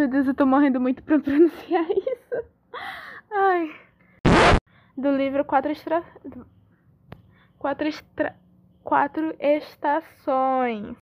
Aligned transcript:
Meu 0.00 0.08
Deus, 0.08 0.26
eu 0.28 0.34
tô 0.34 0.46
morrendo 0.46 0.80
muito 0.80 1.02
pra 1.02 1.18
pronunciar 1.20 1.84
isso. 1.90 2.48
Ai. 3.30 3.68
Do 4.96 5.14
livro 5.14 5.44
Quatro 5.44 5.70
Estra... 5.70 6.02
Quatro 7.58 7.86
Estra... 7.86 8.34
Quatro 8.82 9.36
Estações. 9.38 10.96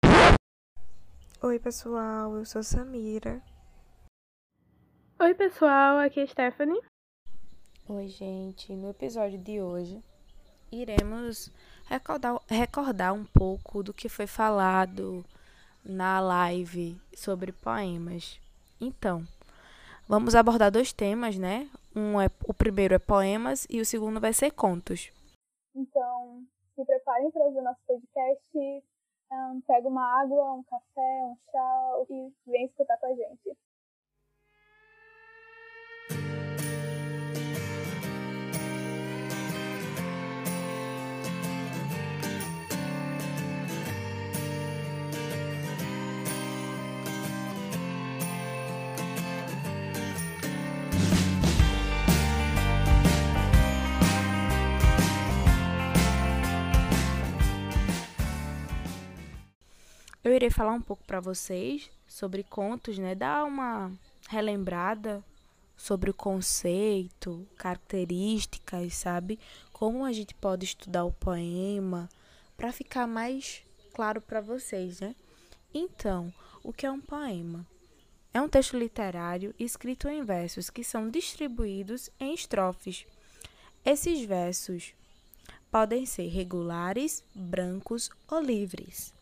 Oi, 1.40 1.61
pessoal, 1.61 2.38
eu 2.38 2.45
sou 2.45 2.61
Samira. 2.64 3.40
Oi, 5.21 5.33
pessoal, 5.33 5.99
aqui 5.99 6.19
é 6.19 6.26
Stephanie. 6.26 6.83
Oi, 7.88 8.08
gente. 8.08 8.72
No 8.72 8.90
episódio 8.90 9.38
de 9.38 9.60
hoje, 9.60 10.03
iremos 10.72 11.53
recordar, 11.87 12.40
recordar 12.49 13.15
um 13.15 13.24
pouco 13.24 13.80
do 13.80 13.94
que 13.94 14.08
foi 14.08 14.26
falado 14.26 15.24
na 15.85 16.19
live 16.19 17.01
sobre 17.15 17.52
poemas. 17.52 18.41
Então, 18.80 19.24
vamos 20.09 20.34
abordar 20.34 20.70
dois 20.70 20.92
temas, 20.92 21.37
né? 21.37 21.68
Um 21.95 22.20
é 22.20 22.30
o 22.46 22.55
primeiro 22.55 22.95
é 22.95 22.98
poemas 22.98 23.66
e 23.68 23.80
o 23.80 23.87
segundo 23.87 24.20
vai 24.20 24.32
ser 24.32 24.51
contos. 24.52 25.10
Então, 25.74 26.45
se 26.74 26.84
preparem 26.84 27.30
para 27.30 27.42
ouvir 27.42 27.59
o 27.59 27.64
nosso 27.64 27.80
podcast. 27.87 28.84
Um, 29.30 29.60
pega 29.66 29.87
uma 29.87 30.23
água, 30.23 30.54
um 30.54 30.62
café, 30.62 31.24
um 31.24 31.37
chá 31.51 32.04
e 32.09 32.32
vem 32.46 32.64
escutar 32.64 32.96
com 32.96 33.06
a 33.06 33.14
gente. 33.14 33.59
Eu 60.29 60.34
irei 60.34 60.51
falar 60.51 60.74
um 60.74 60.80
pouco 60.82 61.02
para 61.04 61.21
vocês 61.21 61.90
sobre 62.07 62.43
contos, 62.43 62.98
né? 62.98 63.15
Dar 63.15 63.46
uma 63.46 63.90
relembrada 64.29 65.25
sobre 65.75 66.11
o 66.11 66.15
conceito, 66.15 67.48
características, 67.57 68.93
sabe? 68.93 69.39
Como 69.73 70.05
a 70.05 70.12
gente 70.12 70.34
pode 70.34 70.67
estudar 70.67 71.06
o 71.06 71.12
poema 71.12 72.11
para 72.59 72.71
ficar 72.73 73.06
mais 73.06 73.62
claro 73.95 74.21
para 74.21 74.43
vocês, 74.43 75.01
né? 75.01 75.17
Então, 75.73 76.31
o 76.62 76.75
que 76.75 76.84
é 76.84 76.91
um 76.91 77.01
poema? 77.01 77.67
É 78.34 78.39
um 78.39 78.51
texto 78.51 78.77
literário 78.77 79.55
escrito 79.59 80.11
em 80.11 80.23
versos 80.23 80.69
que 80.69 80.84
são 80.84 81.09
distribuídos 81.09 82.11
em 82.21 82.34
estrofes. 82.34 83.06
Esses 83.83 84.27
versos 84.27 84.93
podem 85.71 86.05
ser 86.05 86.29
regulares, 86.29 87.25
brancos 87.34 88.11
ou 88.31 88.43
livres. 88.43 89.17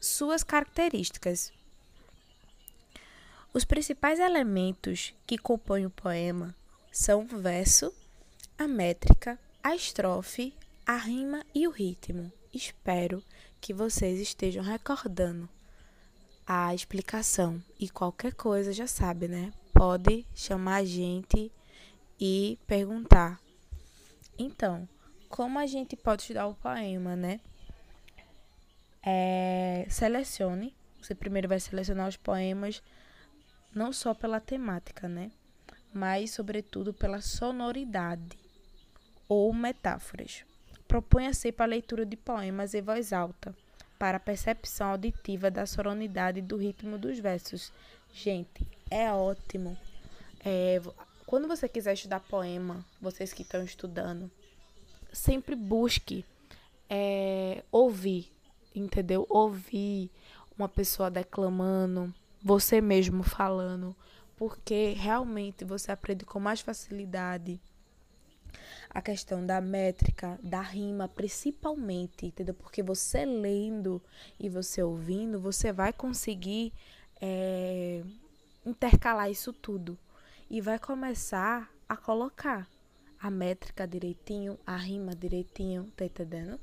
Suas 0.00 0.44
características. 0.44 1.52
Os 3.52 3.64
principais 3.64 4.20
elementos 4.20 5.12
que 5.26 5.36
compõem 5.36 5.86
o 5.86 5.90
poema 5.90 6.54
são 6.92 7.22
o 7.22 7.38
verso, 7.40 7.92
a 8.56 8.68
métrica, 8.68 9.36
a 9.60 9.74
estrofe, 9.74 10.54
a 10.86 10.96
rima 10.96 11.44
e 11.52 11.66
o 11.66 11.72
ritmo. 11.72 12.32
Espero 12.54 13.24
que 13.60 13.74
vocês 13.74 14.20
estejam 14.20 14.62
recordando 14.62 15.48
a 16.46 16.72
explicação 16.72 17.60
e 17.76 17.90
qualquer 17.90 18.34
coisa 18.34 18.72
já 18.72 18.86
sabe, 18.86 19.26
né? 19.26 19.52
Pode 19.74 20.24
chamar 20.32 20.76
a 20.76 20.84
gente 20.84 21.50
e 22.20 22.56
perguntar. 22.68 23.40
Então, 24.38 24.88
como 25.28 25.58
a 25.58 25.66
gente 25.66 25.96
pode 25.96 26.22
estudar 26.22 26.46
o 26.46 26.54
poema, 26.54 27.16
né? 27.16 27.40
É, 29.02 29.86
selecione. 29.88 30.74
Você 31.00 31.14
primeiro 31.14 31.48
vai 31.48 31.60
selecionar 31.60 32.08
os 32.08 32.16
poemas 32.16 32.82
não 33.74 33.92
só 33.92 34.14
pela 34.14 34.40
temática, 34.40 35.08
né? 35.08 35.30
Mas, 35.92 36.32
sobretudo, 36.32 36.92
pela 36.92 37.20
sonoridade 37.20 38.36
ou 39.28 39.52
metáforas. 39.52 40.44
Proponha-se 40.86 41.52
para 41.52 41.66
a 41.66 41.68
leitura 41.68 42.04
de 42.04 42.16
poemas 42.16 42.74
em 42.74 42.82
voz 42.82 43.12
alta, 43.12 43.54
para 43.98 44.16
a 44.16 44.20
percepção 44.20 44.88
auditiva 44.88 45.50
da 45.50 45.66
sonoridade 45.66 46.40
do 46.40 46.56
ritmo 46.56 46.98
dos 46.98 47.18
versos. 47.18 47.72
Gente, 48.12 48.66
é 48.90 49.12
ótimo. 49.12 49.76
É, 50.44 50.80
quando 51.26 51.46
você 51.46 51.68
quiser 51.68 51.92
estudar 51.92 52.20
poema, 52.20 52.84
vocês 53.00 53.32
que 53.32 53.42
estão 53.42 53.62
estudando, 53.62 54.30
sempre 55.12 55.54
busque 55.54 56.24
é, 56.88 57.62
ouvir 57.70 58.32
entendeu? 58.74 59.26
Ouvir 59.28 60.10
uma 60.56 60.68
pessoa 60.68 61.10
declamando, 61.10 62.12
você 62.42 62.80
mesmo 62.80 63.22
falando, 63.22 63.94
porque 64.36 64.94
realmente 64.96 65.64
você 65.64 65.92
aprende 65.92 66.24
com 66.24 66.38
mais 66.40 66.60
facilidade 66.60 67.60
a 68.90 69.02
questão 69.02 69.44
da 69.44 69.60
métrica, 69.60 70.38
da 70.42 70.60
rima, 70.60 71.08
principalmente, 71.08 72.26
entendeu? 72.26 72.54
Porque 72.54 72.82
você 72.82 73.24
lendo 73.24 74.02
e 74.40 74.48
você 74.48 74.82
ouvindo, 74.82 75.38
você 75.38 75.72
vai 75.72 75.92
conseguir 75.92 76.72
é, 77.20 78.02
intercalar 78.64 79.30
isso 79.30 79.52
tudo 79.52 79.98
e 80.50 80.60
vai 80.60 80.78
começar 80.78 81.70
a 81.88 81.96
colocar 81.96 82.68
a 83.20 83.30
métrica 83.30 83.86
direitinho, 83.86 84.58
a 84.66 84.76
rima 84.76 85.14
direitinho, 85.14 85.90
tá 85.96 86.04
entendendo? 86.04 86.58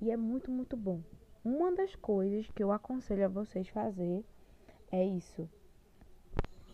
E 0.00 0.10
é 0.10 0.16
muito, 0.16 0.50
muito 0.50 0.76
bom. 0.76 1.00
Uma 1.42 1.72
das 1.72 1.94
coisas 1.94 2.50
que 2.50 2.62
eu 2.62 2.70
aconselho 2.70 3.24
a 3.24 3.28
vocês 3.28 3.66
fazer 3.68 4.22
é 4.92 5.02
isso: 5.02 5.48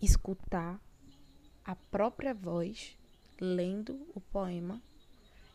escutar 0.02 0.80
a 1.64 1.76
própria 1.76 2.34
voz 2.34 2.98
lendo 3.40 4.06
o 4.12 4.20
poema 4.20 4.82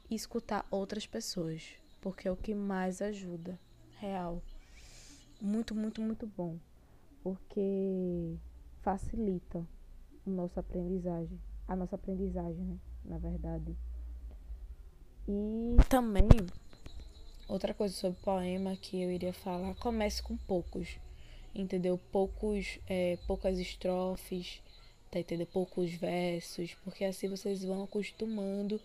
e 0.10 0.16
escutar 0.16 0.66
outras 0.72 1.06
pessoas, 1.06 1.76
porque 2.00 2.28
é 2.28 2.32
o 2.32 2.38
que 2.38 2.54
mais 2.54 3.02
ajuda, 3.02 3.60
real. 4.00 4.42
Muito, 5.42 5.76
muito, 5.76 6.02
muito 6.02 6.26
bom, 6.26 6.58
porque 7.22 8.38
facilita 8.82 9.68
a 10.26 10.30
nossa 10.30 10.62
aprendizagem, 10.62 11.38
a 11.68 11.76
nossa 11.76 11.96
aprendizagem, 11.96 12.64
né? 12.64 12.80
Na 13.04 13.18
verdade. 13.18 13.76
E 15.28 15.76
também 15.90 16.30
Outra 17.52 17.74
coisa 17.74 17.94
sobre 17.94 18.18
poema 18.22 18.78
que 18.78 19.02
eu 19.02 19.12
iria 19.12 19.34
falar, 19.34 19.76
comece 19.76 20.24
com 20.24 20.38
poucos, 20.38 20.88
entendeu? 21.54 22.00
Poucos, 22.10 22.80
é, 22.88 23.18
poucas 23.28 23.60
estrofes, 23.60 24.62
tá 25.12 25.20
entendendo? 25.20 25.50
Poucos 25.50 25.92
versos, 25.92 26.74
porque 26.76 27.04
assim 27.04 27.28
vocês 27.28 27.62
vão 27.62 27.84
acostumando 27.84 28.80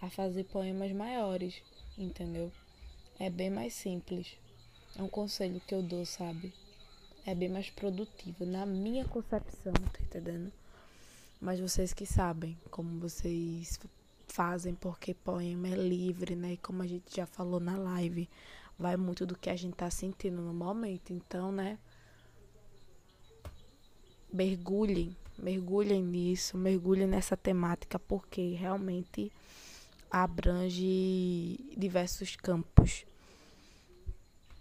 a 0.00 0.08
fazer 0.08 0.44
poemas 0.44 0.92
maiores, 0.92 1.60
entendeu? 1.98 2.52
É 3.18 3.28
bem 3.28 3.50
mais 3.50 3.74
simples. 3.74 4.36
É 4.96 5.02
um 5.02 5.08
conselho 5.08 5.60
que 5.66 5.74
eu 5.74 5.82
dou, 5.82 6.06
sabe? 6.06 6.54
É 7.26 7.34
bem 7.34 7.48
mais 7.48 7.70
produtivo, 7.70 8.46
na 8.46 8.64
minha 8.64 9.04
concepção, 9.04 9.72
tá 9.72 9.98
entendendo? 10.00 10.52
Mas 11.40 11.58
vocês 11.58 11.92
que 11.92 12.06
sabem 12.06 12.56
como 12.70 13.00
vocês 13.00 13.80
fazem 14.32 14.74
porque 14.74 15.12
poema 15.12 15.68
é 15.68 15.76
livre, 15.76 16.34
né? 16.34 16.54
E 16.54 16.56
como 16.56 16.82
a 16.82 16.86
gente 16.86 17.14
já 17.14 17.26
falou 17.26 17.60
na 17.60 17.76
live, 17.76 18.28
vai 18.78 18.96
muito 18.96 19.26
do 19.26 19.36
que 19.36 19.50
a 19.50 19.56
gente 19.56 19.74
tá 19.74 19.90
sentindo 19.90 20.40
no 20.40 20.54
momento. 20.54 21.12
Então, 21.12 21.52
né? 21.52 21.78
Mergulhem, 24.32 25.14
mergulhem 25.38 26.02
nisso, 26.02 26.56
mergulhem 26.56 27.06
nessa 27.06 27.36
temática, 27.36 27.98
porque 27.98 28.54
realmente 28.54 29.30
abrange 30.10 31.58
diversos 31.76 32.34
campos, 32.36 33.04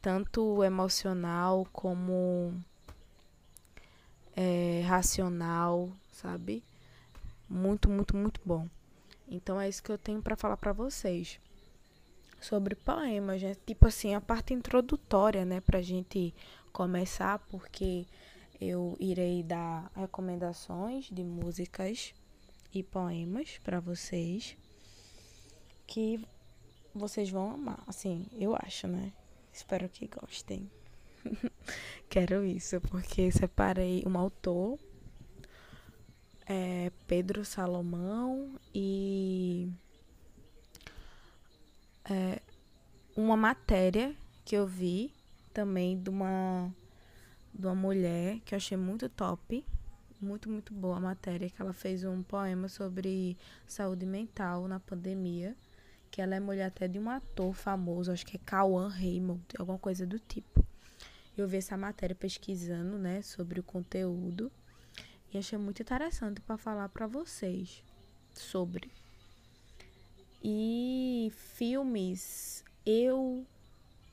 tanto 0.01 0.61
emocional 0.63 1.65
como 1.71 2.53
é, 4.35 4.83
racional, 4.85 5.89
sabe? 6.11 6.61
Muito, 7.49 7.89
muito, 7.89 8.17
muito 8.17 8.41
bom. 8.43 8.67
Então 9.31 9.59
é 9.59 9.69
isso 9.69 9.81
que 9.81 9.91
eu 9.91 9.97
tenho 9.97 10.21
para 10.21 10.35
falar 10.35 10.57
para 10.57 10.73
vocês 10.73 11.39
sobre 12.41 12.75
poemas, 12.75 13.41
né? 13.41 13.55
Tipo 13.65 13.87
assim, 13.87 14.13
a 14.13 14.19
parte 14.19 14.53
introdutória, 14.53 15.45
né, 15.45 15.61
pra 15.61 15.81
gente 15.81 16.33
começar, 16.73 17.39
porque 17.49 18.05
eu 18.59 18.97
irei 18.99 19.41
dar 19.41 19.89
recomendações 19.95 21.05
de 21.09 21.23
músicas 21.23 22.13
e 22.73 22.83
poemas 22.83 23.57
para 23.63 23.79
vocês 23.79 24.57
que 25.87 26.25
vocês 26.93 27.29
vão 27.29 27.51
amar, 27.51 27.81
assim, 27.87 28.27
eu 28.33 28.55
acho, 28.55 28.87
né? 28.87 29.13
Espero 29.53 29.87
que 29.87 30.07
gostem. 30.07 30.69
Quero 32.09 32.45
isso, 32.45 32.81
porque 32.81 33.31
separei 33.31 34.03
um 34.05 34.17
autor, 34.17 34.77
é, 36.51 36.91
Pedro 37.07 37.45
Salomão 37.45 38.59
e 38.75 39.71
é, 42.03 42.41
uma 43.15 43.37
matéria 43.37 44.13
que 44.43 44.57
eu 44.57 44.67
vi 44.67 45.13
também 45.53 45.97
de 45.97 46.09
uma, 46.09 46.69
de 47.53 47.65
uma 47.65 47.75
mulher 47.75 48.41
que 48.41 48.53
eu 48.53 48.57
achei 48.57 48.77
muito 48.77 49.07
top. 49.07 49.65
Muito, 50.19 50.51
muito 50.51 50.71
boa 50.71 50.97
a 50.97 50.99
matéria, 50.99 51.49
que 51.49 51.59
ela 51.59 51.73
fez 51.73 52.03
um 52.03 52.21
poema 52.21 52.67
sobre 52.67 53.35
saúde 53.65 54.05
mental 54.05 54.67
na 54.67 54.79
pandemia. 54.79 55.55
Que 56.11 56.21
ela 56.21 56.35
é 56.35 56.39
mulher 56.39 56.65
até 56.65 56.87
de 56.87 56.99
um 56.99 57.09
ator 57.09 57.53
famoso, 57.53 58.11
acho 58.11 58.25
que 58.25 58.35
é 58.35 58.39
Cauã 58.45 58.87
Raymond, 58.87 59.41
alguma 59.57 59.79
coisa 59.79 60.05
do 60.05 60.19
tipo. 60.19 60.63
Eu 61.35 61.47
vi 61.47 61.57
essa 61.57 61.75
matéria 61.75 62.15
pesquisando, 62.15 62.99
né, 62.99 63.21
sobre 63.23 63.59
o 63.59 63.63
conteúdo 63.63 64.51
e 65.33 65.37
achei 65.37 65.57
muito 65.57 65.81
interessante 65.81 66.41
para 66.41 66.57
falar 66.57 66.89
para 66.89 67.07
vocês 67.07 67.83
sobre. 68.33 68.91
E 70.43 71.31
filmes, 71.55 72.63
eu 72.85 73.45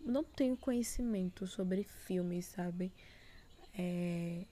não 0.01 0.23
tenho 0.23 0.57
conhecimento 0.57 1.47
sobre 1.47 1.85
filmes, 1.85 2.47
sabe? 2.47 2.93
É, 3.77 4.45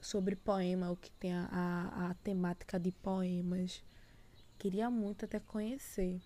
sobre 0.00 0.36
poema, 0.36 0.90
o 0.90 0.96
que 0.96 1.10
tem 1.12 1.34
a, 1.34 1.48
a, 1.50 2.10
a 2.10 2.14
temática 2.14 2.78
de 2.78 2.92
poemas. 2.92 3.82
Queria 4.58 4.88
muito 4.88 5.24
até 5.24 5.40
conhecer. 5.40 6.20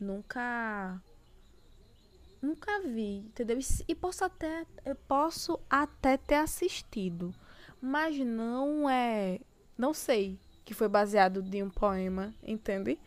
Nunca 0.00 1.02
nunca 2.40 2.80
vi, 2.80 3.18
entendeu? 3.18 3.58
E, 3.86 3.94
posso 3.94 4.24
até 4.24 4.66
eu 4.84 4.94
posso 4.94 5.60
até 5.68 6.16
ter 6.16 6.36
assistido, 6.36 7.34
mas 7.80 8.18
não 8.18 8.88
é, 8.88 9.40
não 9.76 9.94
sei 9.94 10.38
que 10.64 10.74
foi 10.74 10.88
baseado 10.88 11.44
em 11.52 11.62
um 11.62 11.70
poema, 11.70 12.34
entende? 12.42 12.98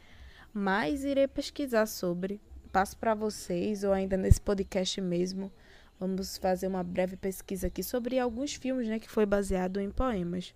Mas 0.54 1.04
irei 1.04 1.28
pesquisar 1.28 1.86
sobre 1.86 2.42
passo 2.72 2.98
para 2.98 3.14
vocês, 3.14 3.84
ou 3.84 3.94
ainda 3.94 4.18
nesse 4.18 4.42
podcast 4.42 5.00
mesmo, 5.00 5.52
vamos 6.00 6.38
fazer 6.38 6.68
uma 6.68 6.84
breve 6.84 7.16
pesquisa 7.16 7.68
aqui 7.68 7.84
sobre 7.84 8.18
alguns 8.18 8.56
filmes, 8.56 8.88
né, 8.88 9.00
que 9.00 9.10
foi 9.10 9.26
baseado 9.26 9.80
em 9.80 9.92
poemas. 9.92 10.54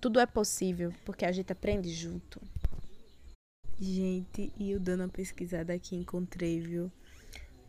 Tudo 0.00 0.20
é 0.20 0.26
possível, 0.26 0.92
porque 1.04 1.24
a 1.24 1.32
gente 1.32 1.50
aprende 1.50 1.90
junto. 1.90 2.40
Gente, 3.80 4.52
e 4.58 4.70
eu 4.70 4.78
dando 4.78 5.00
uma 5.00 5.08
pesquisada 5.08 5.72
aqui 5.72 5.96
encontrei, 5.96 6.60
viu, 6.60 6.92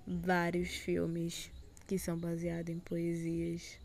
vários 0.05 0.69
filmes 0.69 1.51
que 1.87 1.97
são 1.97 2.17
baseados 2.17 2.73
em 2.73 2.79
poesias. 2.79 3.79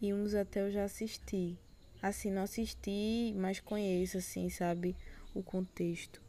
E 0.00 0.14
uns 0.14 0.34
até 0.34 0.60
eu 0.60 0.70
já 0.70 0.84
assisti. 0.84 1.58
Assim, 2.00 2.30
não 2.30 2.42
assisti, 2.42 3.34
mas 3.36 3.58
conheço, 3.58 4.18
assim, 4.18 4.48
sabe, 4.48 4.94
o 5.34 5.42
contexto. 5.42 6.22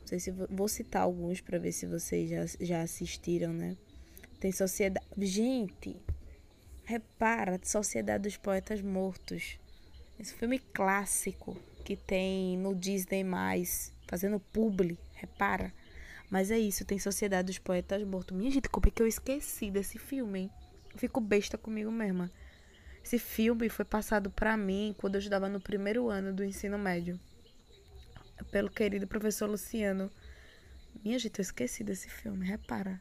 Não 0.00 0.06
sei 0.06 0.20
se 0.20 0.30
vou, 0.30 0.46
vou 0.48 0.68
citar 0.68 1.02
alguns 1.02 1.40
para 1.40 1.58
ver 1.58 1.72
se 1.72 1.86
vocês 1.86 2.30
já, 2.30 2.44
já 2.60 2.82
assistiram, 2.82 3.52
né? 3.52 3.76
Tem 4.38 4.52
Sociedade. 4.52 5.04
Gente, 5.18 5.96
repara, 6.84 7.58
Sociedade 7.64 8.24
dos 8.24 8.36
Poetas 8.36 8.80
Mortos. 8.80 9.58
Esse 10.18 10.34
filme 10.34 10.58
clássico 10.58 11.56
que 11.84 11.96
tem 11.96 12.56
no 12.56 12.74
Disney, 12.74 13.24
fazendo 14.06 14.38
publi, 14.38 14.96
repara. 15.14 15.72
Mas 16.30 16.50
é 16.50 16.58
isso, 16.58 16.84
tem 16.84 16.98
Sociedade 16.98 17.46
dos 17.46 17.58
Poetas 17.58 18.02
Mortos. 18.04 18.36
Minha 18.36 18.50
gente, 18.50 18.68
como 18.68 18.86
é 18.86 18.90
que 18.90 19.02
eu 19.02 19.06
esqueci 19.06 19.70
desse 19.70 19.98
filme, 19.98 20.40
hein? 20.40 20.50
Eu 20.92 20.98
fico 20.98 21.20
besta 21.20 21.58
comigo 21.58 21.90
mesma. 21.90 22.30
Esse 23.04 23.18
filme 23.18 23.68
foi 23.68 23.84
passado 23.84 24.30
para 24.30 24.56
mim 24.56 24.94
quando 24.96 25.16
eu 25.16 25.18
estudava 25.18 25.46
no 25.46 25.60
primeiro 25.60 26.08
ano 26.08 26.32
do 26.32 26.42
ensino 26.42 26.78
médio 26.78 27.20
pelo 28.50 28.70
querido 28.70 29.06
professor 29.06 29.48
Luciano. 29.48 30.10
Minha 31.04 31.18
gente, 31.18 31.38
eu 31.38 31.42
esqueci 31.42 31.84
desse 31.84 32.08
filme, 32.08 32.46
repara. 32.46 32.98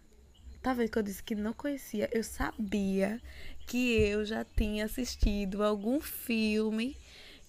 Tá 0.62 0.74
vendo 0.74 0.92
que 0.92 0.98
eu 0.98 1.04
disse 1.04 1.24
que 1.24 1.36
não 1.36 1.54
conhecia? 1.54 2.10
Eu 2.12 2.22
sabia 2.22 3.22
que 3.66 3.94
eu 4.02 4.26
já 4.26 4.44
tinha 4.44 4.86
assistido 4.86 5.64
algum 5.64 6.02
filme 6.02 6.98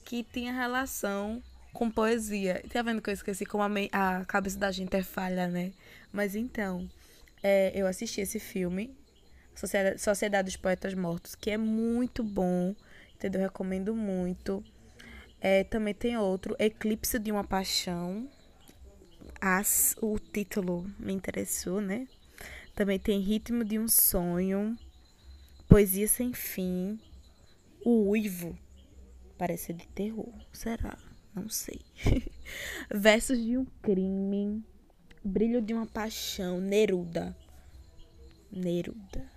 que 0.05 0.23
tinha 0.23 0.53
relação 0.53 1.43
com 1.73 1.91
poesia. 1.91 2.63
Tá 2.73 2.83
vendo 2.83 3.03
que 3.03 3.11
eu 3.11 3.15
esqueci 3.15 3.45
como 3.45 3.65
a, 3.65 4.19
a 4.19 4.25
cabeça 4.25 4.59
da 4.59 4.71
gente 4.71 4.95
é 4.95 5.03
falha, 5.03 5.49
né? 5.49 5.73
Mas 6.13 6.37
então, 6.37 6.89
é, 7.43 7.73
eu 7.75 7.87
assisti 7.89 8.21
esse 8.21 8.39
filme, 8.39 8.97
Sociedade, 9.55 10.45
dos 10.47 10.57
Poetas 10.57 10.95
Mortos, 10.95 11.35
que 11.35 11.51
é 11.51 11.57
muito 11.57 12.23
bom, 12.23 12.75
entendeu? 13.15 13.41
Eu 13.41 13.47
recomendo 13.47 13.95
muito. 13.95 14.63
É, 15.41 15.63
também 15.65 15.95
tem 15.95 16.17
outro, 16.17 16.57
Eclipse 16.59 17.19
de 17.19 17.31
uma 17.31 17.45
Paixão. 17.45 18.29
As, 19.41 19.95
o 20.01 20.19
título 20.19 20.91
me 20.99 21.13
interessou, 21.13 21.81
né? 21.81 22.09
Também 22.75 22.99
tem 22.99 23.21
Ritmo 23.21 23.65
de 23.65 23.79
um 23.79 23.87
Sonho, 23.87 24.77
Poesia 25.69 26.09
Sem 26.09 26.33
Fim, 26.33 26.99
O 27.85 28.09
Uivo. 28.09 28.59
Parece 29.39 29.73
de 29.73 29.87
terror, 29.89 30.33
será? 30.53 30.97
Não 31.35 31.49
sei. 31.49 31.81
Versos 32.93 33.39
de 33.39 33.59
um 33.59 33.65
Crime, 33.83 34.65
Brilho 35.23 35.61
de 35.61 35.75
uma 35.75 35.87
Paixão, 35.87 36.61
Neruda. 36.61 37.37
Neruda. 38.51 39.34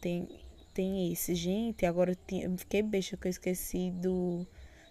Tem, 0.00 0.26
tem 0.72 1.12
esse. 1.12 1.34
Gente, 1.34 1.84
agora 1.84 2.16
eu 2.32 2.58
fiquei 2.58 2.82
besta 2.82 3.16
que 3.16 3.28
eu 3.28 3.30
esqueci 3.30 3.90
do 3.90 4.46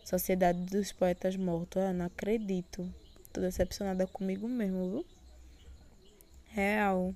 Sociedade 0.05 0.61
dos 0.61 0.91
Poetas 0.91 1.35
Mortos. 1.35 1.81
Ah, 1.81 1.93
não 1.93 2.05
acredito. 2.05 2.87
Tô 3.33 3.41
decepcionada 3.41 4.05
comigo 4.07 4.47
mesmo, 4.47 4.89
viu? 4.89 5.05
Real. 6.47 7.13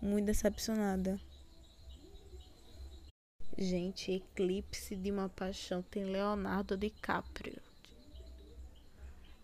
Muito 0.00 0.26
decepcionada. 0.26 1.18
Gente, 3.56 4.12
Eclipse 4.12 4.94
de 4.94 5.10
uma 5.10 5.28
Paixão 5.28 5.82
tem 5.82 6.04
Leonardo 6.04 6.76
DiCaprio. 6.76 7.60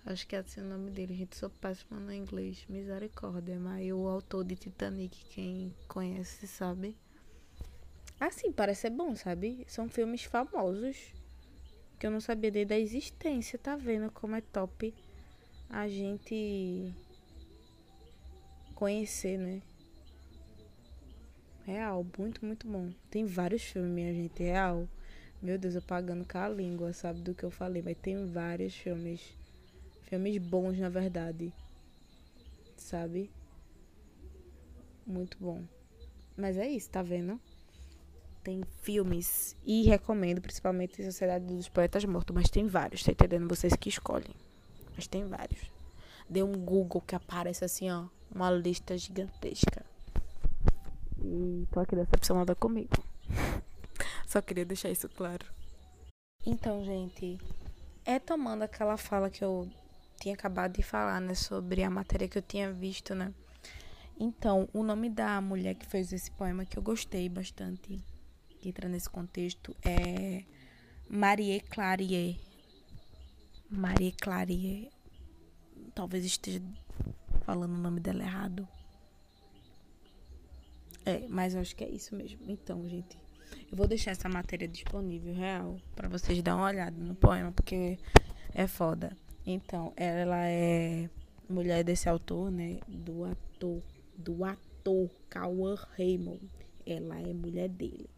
Acho 0.07 0.27
que 0.27 0.37
é 0.37 0.41
assim 0.41 0.61
o 0.61 0.65
nome 0.65 0.91
dele, 0.91 1.15
gente. 1.15 1.37
Sou 1.37 1.49
péssima 1.49 1.99
no 1.99 2.13
inglês. 2.13 2.65
Misericórdia. 2.69 3.59
Mas 3.59 3.91
o 3.91 4.07
autor 4.07 4.45
de 4.45 4.55
Titanic, 4.55 5.25
quem 5.31 5.75
conhece, 5.89 6.47
sabe? 6.47 6.95
Assim, 8.27 8.51
parece 8.51 8.81
ser 8.81 8.91
bom, 8.91 9.15
sabe? 9.15 9.67
São 9.69 9.87
filmes 9.87 10.25
famosos 10.25 11.13
que 11.99 12.07
eu 12.07 12.11
não 12.11 12.23
sabia 12.23 12.51
desde 12.51 12.71
da 12.71 12.79
existência. 12.79 13.59
Tá 13.59 13.77
vendo 13.77 14.11
como 14.11 14.35
é 14.35 14.41
top 14.41 14.95
a 15.69 15.87
gente 15.87 16.91
conhecer, 18.75 19.37
né? 19.37 19.61
Real, 21.67 22.07
muito, 22.17 22.43
muito 22.47 22.67
bom. 22.67 22.91
Tem 23.11 23.27
vários 23.27 23.63
filmes, 23.63 23.93
minha 23.93 24.15
gente, 24.15 24.43
real. 24.43 24.89
Meu 25.43 25.59
Deus, 25.59 25.75
eu 25.75 25.83
pagando 25.83 26.27
com 26.27 26.39
a 26.39 26.49
língua, 26.49 26.95
sabe 26.95 27.21
do 27.21 27.35
que 27.35 27.45
eu 27.45 27.51
falei, 27.51 27.83
mas 27.83 27.99
tem 27.99 28.25
vários 28.25 28.75
filmes. 28.75 29.37
Filmes 30.05 30.39
bons, 30.39 30.79
na 30.79 30.89
verdade. 30.89 31.53
Sabe? 32.79 33.31
Muito 35.07 35.37
bom. 35.39 35.63
Mas 36.35 36.57
é 36.57 36.67
isso, 36.67 36.89
tá 36.89 37.03
vendo? 37.03 37.39
Tem 38.45 38.63
filmes 38.83 39.57
e 39.65 39.85
recomendo 39.85 40.41
principalmente 40.41 41.03
Sociedade 41.03 41.47
dos 41.47 41.69
Poetas 41.69 42.05
Mortos, 42.05 42.35
mas 42.35 42.51
tem 42.51 42.67
vários, 42.67 43.03
tá 43.03 43.11
entendendo? 43.11 43.49
Vocês 43.49 43.75
que 43.75 43.89
escolhem. 43.89 44.35
Mas 44.95 45.07
tem 45.07 45.27
vários. 45.27 45.73
Dê 46.29 46.43
um 46.43 46.53
Google 46.53 47.01
que 47.01 47.15
aparece 47.15 47.65
assim, 47.65 47.91
ó, 47.91 48.07
uma 48.33 48.51
lista 48.51 48.97
gigantesca. 48.99 49.85
E 51.19 51.67
tô 51.73 51.81
aqui 51.81 51.97
decepcionada 51.97 52.55
comigo. 52.55 53.03
Só 54.29 54.43
queria 54.43 54.67
deixar 54.67 54.91
isso 54.91 55.09
claro. 55.09 55.47
Então, 56.45 56.85
gente, 56.85 57.39
é 58.05 58.19
tomando 58.19 58.63
aquela 58.63 58.99
fala 58.99 59.31
que 59.31 59.43
eu 59.43 59.71
tinha 60.21 60.35
acabado 60.35 60.75
de 60.75 60.83
falar, 60.83 61.19
né, 61.19 61.35
sobre 61.35 61.83
a 61.83 61.89
matéria 61.89 62.29
que 62.29 62.37
eu 62.37 62.43
tinha 62.43 62.71
visto, 62.71 63.15
né? 63.15 63.33
Então, 64.21 64.69
o 64.73 64.83
nome 64.83 65.09
da 65.09 65.41
mulher 65.41 65.75
que 65.75 65.87
fez 65.87 66.13
esse 66.13 66.31
poema 66.31 66.67
que 66.67 66.79
eu 66.79 66.83
gostei 66.83 67.29
bastante 67.29 68.05
que 68.65 68.71
entra 68.71 68.89
nesse 68.89 69.11
contexto 69.11 69.77
é 69.85 70.43
Marie 71.07 71.61
Clarier. 71.61 72.37
Marie 73.69 74.13
Clarier. 74.13 74.91
Talvez 75.95 76.25
esteja 76.25 76.63
falando 77.45 77.75
o 77.75 77.79
nome 77.79 78.01
dela 78.01 78.23
errado. 78.23 78.67
É, 81.05 81.29
mas 81.29 81.55
eu 81.55 81.61
acho 81.61 81.77
que 81.77 81.85
é 81.85 81.91
isso 81.91 82.17
mesmo. 82.17 82.41
Então, 82.49 82.89
gente, 82.89 83.19
eu 83.71 83.77
vou 83.77 83.87
deixar 83.87 84.13
essa 84.13 84.31
matéria 84.31 84.67
disponível, 84.67 85.35
real, 85.35 85.77
para 85.95 86.09
vocês 86.09 86.43
dar 86.43 86.57
uma 86.57 86.65
olhada 86.65 86.97
no 86.97 87.15
poema, 87.15 87.53
porque 87.53 87.99
é 88.55 88.67
foda. 88.67 89.15
Então, 89.45 89.93
ela 89.95 90.49
é 90.49 91.11
mulher 91.51 91.85
desse 91.85 92.09
autor, 92.09 92.51
né? 92.51 92.81
Do 92.89 93.25
ator, 93.27 93.83
do 94.17 94.43
ator 94.43 95.11
Cauã 95.29 95.75
Raymond. 95.99 96.49
Ela 96.87 97.21
é 97.21 97.35
mulher 97.35 97.69
dele. 97.69 98.14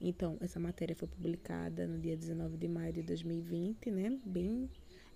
Então, 0.00 0.36
essa 0.40 0.60
matéria 0.60 0.94
foi 0.94 1.08
publicada 1.08 1.86
no 1.86 1.98
dia 1.98 2.16
19 2.16 2.56
de 2.56 2.68
maio 2.68 2.92
de 2.92 3.02
2020, 3.02 3.90
né? 3.90 4.18
Bem 4.24 4.68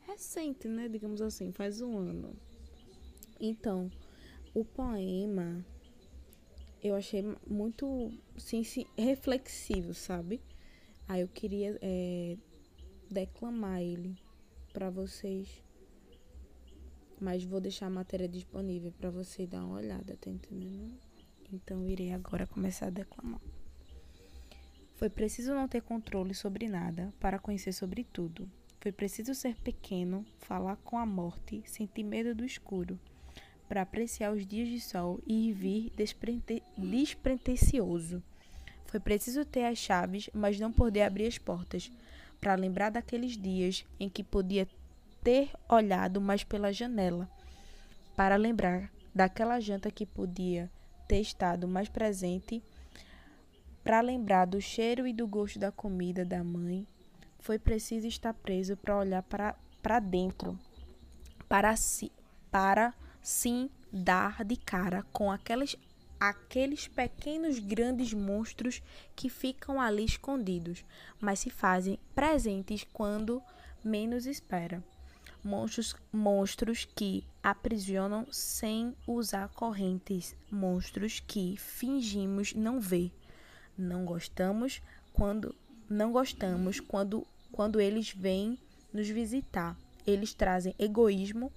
recente, 0.06 0.66
né? 0.68 0.88
Digamos 0.88 1.20
assim, 1.20 1.52
faz 1.52 1.80
um 1.80 1.98
ano. 1.98 2.34
Então, 3.38 3.90
o 4.54 4.64
poema 4.64 5.64
eu 6.82 6.94
achei 6.94 7.22
muito 7.46 8.10
sim, 8.38 8.64
sim, 8.64 8.86
reflexivo, 8.96 9.92
sabe? 9.92 10.40
Aí 11.06 11.20
eu 11.20 11.28
queria 11.28 11.78
é, 11.82 12.36
declamar 13.10 13.82
ele 13.82 14.16
para 14.72 14.88
vocês. 14.88 15.62
Mas 17.20 17.44
vou 17.44 17.60
deixar 17.60 17.86
a 17.86 17.90
matéria 17.90 18.26
disponível 18.26 18.92
para 18.92 19.10
você 19.10 19.46
dar 19.46 19.62
uma 19.62 19.76
olhada, 19.76 20.16
tá 20.16 20.30
entendendo? 20.30 20.94
Então 21.52 21.86
irei 21.86 22.12
agora 22.12 22.46
começar 22.46 22.86
a 22.86 22.90
declamar. 22.90 23.40
Foi 25.00 25.08
preciso 25.08 25.54
não 25.54 25.66
ter 25.66 25.80
controle 25.80 26.34
sobre 26.34 26.68
nada 26.68 27.10
para 27.18 27.38
conhecer 27.38 27.72
sobre 27.72 28.04
tudo. 28.04 28.46
Foi 28.82 28.92
preciso 28.92 29.34
ser 29.34 29.56
pequeno, 29.56 30.26
falar 30.40 30.76
com 30.76 30.98
a 30.98 31.06
morte, 31.06 31.62
sentir 31.64 32.02
medo 32.04 32.34
do 32.34 32.44
escuro, 32.44 33.00
para 33.66 33.80
apreciar 33.80 34.30
os 34.30 34.46
dias 34.46 34.68
de 34.68 34.78
sol 34.78 35.18
e 35.26 35.54
vir 35.54 35.90
despretensioso. 36.76 38.22
Foi 38.88 39.00
preciso 39.00 39.42
ter 39.42 39.64
as 39.64 39.78
chaves, 39.78 40.28
mas 40.34 40.60
não 40.60 40.70
poder 40.70 41.00
abrir 41.04 41.28
as 41.28 41.38
portas, 41.38 41.90
para 42.38 42.54
lembrar 42.54 42.90
daqueles 42.90 43.38
dias 43.38 43.86
em 43.98 44.10
que 44.10 44.22
podia 44.22 44.68
ter 45.24 45.50
olhado 45.66 46.20
mais 46.20 46.44
pela 46.44 46.74
janela, 46.74 47.26
para 48.14 48.36
lembrar 48.36 48.92
daquela 49.14 49.60
janta 49.60 49.90
que 49.90 50.04
podia 50.04 50.70
ter 51.08 51.22
estado 51.22 51.66
mais 51.66 51.88
presente 51.88 52.62
para 53.82 54.00
lembrar 54.00 54.44
do 54.44 54.60
cheiro 54.60 55.06
e 55.06 55.12
do 55.12 55.26
gosto 55.26 55.58
da 55.58 55.72
comida 55.72 56.24
da 56.24 56.44
mãe, 56.44 56.86
foi 57.38 57.58
preciso 57.58 58.06
estar 58.06 58.34
preso 58.34 58.76
para 58.76 58.96
olhar 58.96 59.22
para 59.22 59.98
dentro, 59.98 60.58
para 61.48 61.74
si, 61.76 62.12
para 62.50 62.94
sim 63.22 63.70
dar 63.90 64.44
de 64.44 64.56
cara 64.56 65.04
com 65.12 65.32
aqueles, 65.32 65.76
aqueles 66.18 66.86
pequenos 66.86 67.58
grandes 67.58 68.12
monstros 68.12 68.82
que 69.16 69.30
ficam 69.30 69.80
ali 69.80 70.04
escondidos, 70.04 70.84
mas 71.18 71.40
se 71.40 71.50
fazem 71.50 71.98
presentes 72.14 72.86
quando 72.92 73.42
menos 73.82 74.26
espera. 74.26 74.84
Monstros, 75.42 75.96
monstros 76.12 76.84
que 76.84 77.24
aprisionam 77.42 78.26
sem 78.30 78.94
usar 79.06 79.48
correntes, 79.48 80.36
monstros 80.50 81.18
que 81.18 81.56
fingimos 81.56 82.52
não 82.52 82.78
ver 82.78 83.10
não 83.80 84.04
gostamos 84.04 84.80
quando 85.12 85.54
não 85.88 86.12
gostamos 86.12 86.78
quando 86.78 87.26
quando 87.50 87.80
eles 87.80 88.12
vêm 88.12 88.58
nos 88.92 89.08
visitar. 89.08 89.76
Eles 90.06 90.32
trazem 90.32 90.74
egoísmo, 90.78 91.52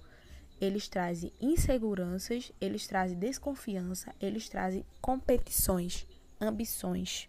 eles 0.60 0.88
trazem 0.88 1.32
inseguranças, 1.40 2.52
eles 2.60 2.86
trazem 2.86 3.18
desconfiança, 3.18 4.14
eles 4.20 4.48
trazem 4.48 4.84
competições, 5.00 6.06
ambições. 6.40 7.28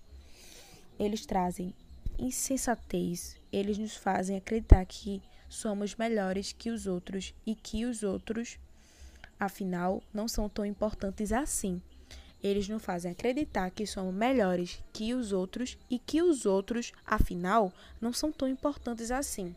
Eles 0.98 1.26
trazem 1.26 1.74
insensatez, 2.18 3.38
eles 3.52 3.78
nos 3.78 3.96
fazem 3.96 4.38
acreditar 4.38 4.86
que 4.86 5.22
somos 5.50 5.96
melhores 5.96 6.52
que 6.52 6.70
os 6.70 6.88
outros 6.88 7.34
e 7.46 7.56
que 7.56 7.86
os 7.86 8.04
outros, 8.04 8.58
afinal, 9.40 10.02
não 10.14 10.28
são 10.28 10.50
tão 10.50 10.66
importantes 10.66 11.32
assim. 11.32 11.82
Eles 12.46 12.70
nos 12.70 12.86
fazem 12.86 13.12
acreditar 13.12 13.72
que 13.72 13.88
somos 13.88 14.14
melhores 14.14 14.80
que 14.94 15.16
os 15.16 15.34
outros 15.34 15.80
e 15.90 15.98
que 15.98 16.22
os 16.22 16.46
outros, 16.46 16.94
afinal, 17.04 17.74
não 18.00 18.14
são 18.14 18.32
tão 18.32 18.48
importantes 18.48 19.10
assim. 19.10 19.56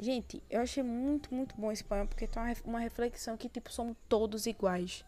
Gente, 0.00 0.42
eu 0.48 0.62
achei 0.62 0.82
muito, 0.82 1.34
muito 1.34 1.54
bom 1.54 1.70
esse 1.70 1.84
poema 1.84 2.06
porque 2.06 2.26
tem 2.26 2.42
uma 2.64 2.80
reflexão 2.80 3.36
que, 3.36 3.46
tipo, 3.46 3.70
somos 3.70 3.94
todos 4.08 4.46
iguais. 4.46 5.04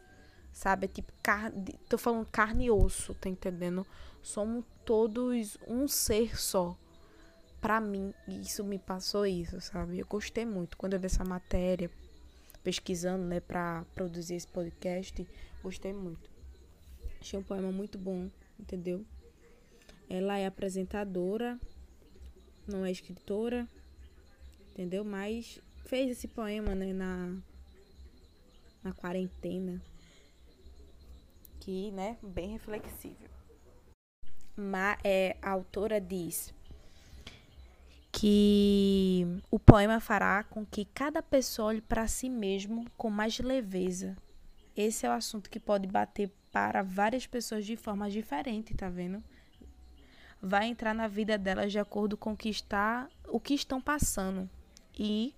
Sabe? 0.52 0.84
É 0.84 0.88
tipo, 0.88 1.10
carne, 1.22 1.74
tô 1.88 1.96
falando 1.96 2.26
carne 2.26 2.66
e 2.66 2.70
osso, 2.70 3.14
tá 3.14 3.30
entendendo? 3.30 3.86
Somos 4.22 4.62
todos 4.84 5.56
um 5.66 5.88
ser 5.88 6.38
só. 6.38 6.76
Pra 7.62 7.80
mim, 7.80 8.12
isso 8.28 8.62
me 8.62 8.78
passou 8.78 9.24
isso, 9.24 9.58
sabe? 9.62 10.00
Eu 10.00 10.06
gostei 10.06 10.44
muito 10.44 10.76
quando 10.76 10.92
eu 10.92 11.00
vi 11.00 11.06
essa 11.06 11.24
matéria, 11.24 11.90
pesquisando, 12.62 13.24
né, 13.24 13.40
pra 13.40 13.86
produzir 13.94 14.34
esse 14.34 14.48
podcast. 14.48 15.26
Gostei 15.62 15.94
muito. 15.94 16.29
Achei 17.20 17.38
um 17.38 17.42
poema 17.42 17.70
muito 17.70 17.98
bom, 17.98 18.30
entendeu? 18.58 19.04
Ela 20.08 20.38
é 20.38 20.46
apresentadora, 20.46 21.58
não 22.66 22.84
é 22.84 22.90
escritora, 22.90 23.68
entendeu? 24.72 25.04
Mas 25.04 25.60
fez 25.84 26.10
esse 26.10 26.26
poema, 26.26 26.74
né, 26.74 26.92
na, 26.92 27.36
na 28.82 28.92
quarentena. 28.92 29.80
Que, 31.60 31.90
né, 31.90 32.16
bem 32.22 32.52
reflexível. 32.52 33.28
Mas 34.56 34.98
é, 35.04 35.36
a 35.42 35.50
autora 35.50 36.00
diz 36.00 36.54
que 38.12 39.26
o 39.50 39.58
poema 39.58 40.00
fará 40.00 40.42
com 40.44 40.64
que 40.64 40.84
cada 40.84 41.22
pessoa 41.22 41.68
olhe 41.68 41.80
para 41.80 42.08
si 42.08 42.28
mesmo 42.28 42.84
com 42.96 43.10
mais 43.10 43.38
leveza. 43.38 44.16
Esse 44.80 45.04
é 45.04 45.10
o 45.10 45.12
assunto 45.12 45.50
que 45.50 45.60
pode 45.60 45.86
bater 45.86 46.30
para 46.50 46.82
várias 46.82 47.26
pessoas 47.26 47.66
de 47.66 47.76
forma 47.76 48.08
diferente, 48.08 48.72
tá 48.72 48.88
vendo? 48.88 49.22
Vai 50.40 50.68
entrar 50.68 50.94
na 50.94 51.06
vida 51.06 51.36
delas 51.36 51.70
de 51.70 51.78
acordo 51.78 52.16
com 52.16 52.32
o 52.32 52.36
que 52.36 52.48
está, 52.48 53.06
o 53.28 53.38
que 53.38 53.52
estão 53.52 53.78
passando. 53.78 54.48
E 54.98 55.34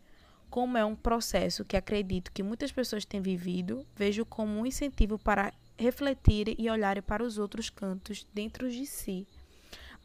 como 0.49 0.79
é 0.79 0.85
um 0.85 0.95
processo 0.95 1.65
que 1.65 1.77
acredito 1.77 2.31
que 2.31 2.41
muitas 2.41 2.71
pessoas 2.71 3.05
têm 3.05 3.21
vivido, 3.21 3.85
vejo 3.97 4.25
como 4.25 4.61
um 4.61 4.65
incentivo 4.65 5.19
para 5.19 5.53
refletir 5.77 6.55
e 6.57 6.71
olharem 6.71 7.03
para 7.03 7.25
os 7.25 7.37
outros 7.37 7.69
cantos 7.69 8.25
dentro 8.33 8.71
de 8.71 8.87
si. 8.87 9.27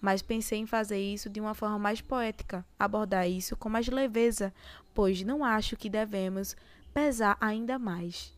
Mas 0.02 0.24
pensei 0.24 0.58
em 0.58 0.66
fazer 0.66 1.00
isso 1.00 1.30
de 1.30 1.40
uma 1.40 1.54
forma 1.54 1.78
mais 1.78 2.02
poética, 2.02 2.66
abordar 2.80 3.30
isso 3.30 3.56
com 3.56 3.70
mais 3.70 3.88
leveza, 3.88 4.52
pois 4.96 5.22
não 5.22 5.46
acho 5.46 5.78
que 5.78 5.92
devemos 5.92 6.56
pesar 6.92 7.38
ainda 7.40 7.78
mais 7.78 8.36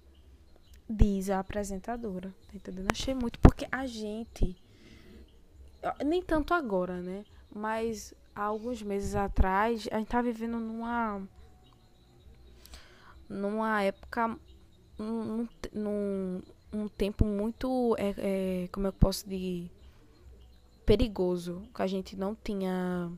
diz 0.89 1.29
a 1.29 1.39
apresentadora. 1.39 2.33
Tá 2.47 2.55
entendendo? 2.55 2.87
Achei 2.91 3.13
muito, 3.13 3.37
porque 3.39 3.67
a 3.71 3.85
gente. 3.85 4.55
Nem 6.05 6.21
tanto 6.21 6.53
agora, 6.53 7.01
né? 7.01 7.23
Mas 7.53 8.13
há 8.35 8.43
alguns 8.43 8.81
meses 8.81 9.15
atrás, 9.15 9.87
a 9.91 9.99
gente 9.99 10.07
tá 10.07 10.21
vivendo 10.21 10.57
numa. 10.59 11.21
Numa 13.29 13.83
época. 13.83 14.37
Num, 14.97 15.47
num, 15.71 16.41
um 16.73 16.87
tempo 16.87 17.23
muito. 17.23 17.95
É, 17.97 18.63
é, 18.63 18.67
como 18.71 18.87
eu 18.87 18.93
posso 18.93 19.29
dizer? 19.29 19.69
Perigoso. 20.85 21.61
Que 21.73 21.81
a 21.83 21.87
gente 21.87 22.15
não 22.17 22.35
tinha 22.35 23.11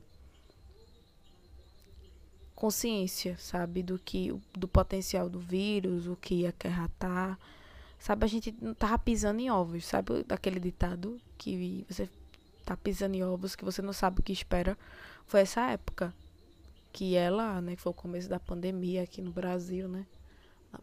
consciência, 2.54 3.36
sabe, 3.38 3.82
do 3.82 3.98
que 3.98 4.32
do 4.52 4.68
potencial 4.68 5.28
do 5.28 5.40
vírus, 5.40 6.06
o 6.06 6.14
que 6.14 6.42
ia 6.42 6.50
acarretar. 6.50 7.36
Sabe, 8.02 8.24
a 8.24 8.28
gente 8.28 8.50
tava 8.80 8.98
pisando 8.98 9.40
em 9.40 9.48
ovos, 9.48 9.86
sabe 9.86 10.24
daquele 10.24 10.58
ditado 10.58 11.20
que 11.38 11.86
você 11.88 12.08
tá 12.64 12.76
pisando 12.76 13.14
em 13.14 13.22
ovos 13.22 13.54
que 13.54 13.64
você 13.64 13.80
não 13.80 13.92
sabe 13.92 14.18
o 14.18 14.22
que 14.24 14.32
espera? 14.32 14.76
Foi 15.24 15.38
essa 15.38 15.70
época 15.70 16.12
que 16.92 17.14
ela, 17.14 17.60
né, 17.60 17.76
que 17.76 17.80
foi 17.80 17.92
o 17.92 17.94
começo 17.94 18.28
da 18.28 18.40
pandemia 18.40 19.04
aqui 19.04 19.22
no 19.22 19.30
Brasil, 19.30 19.86
né? 19.86 20.04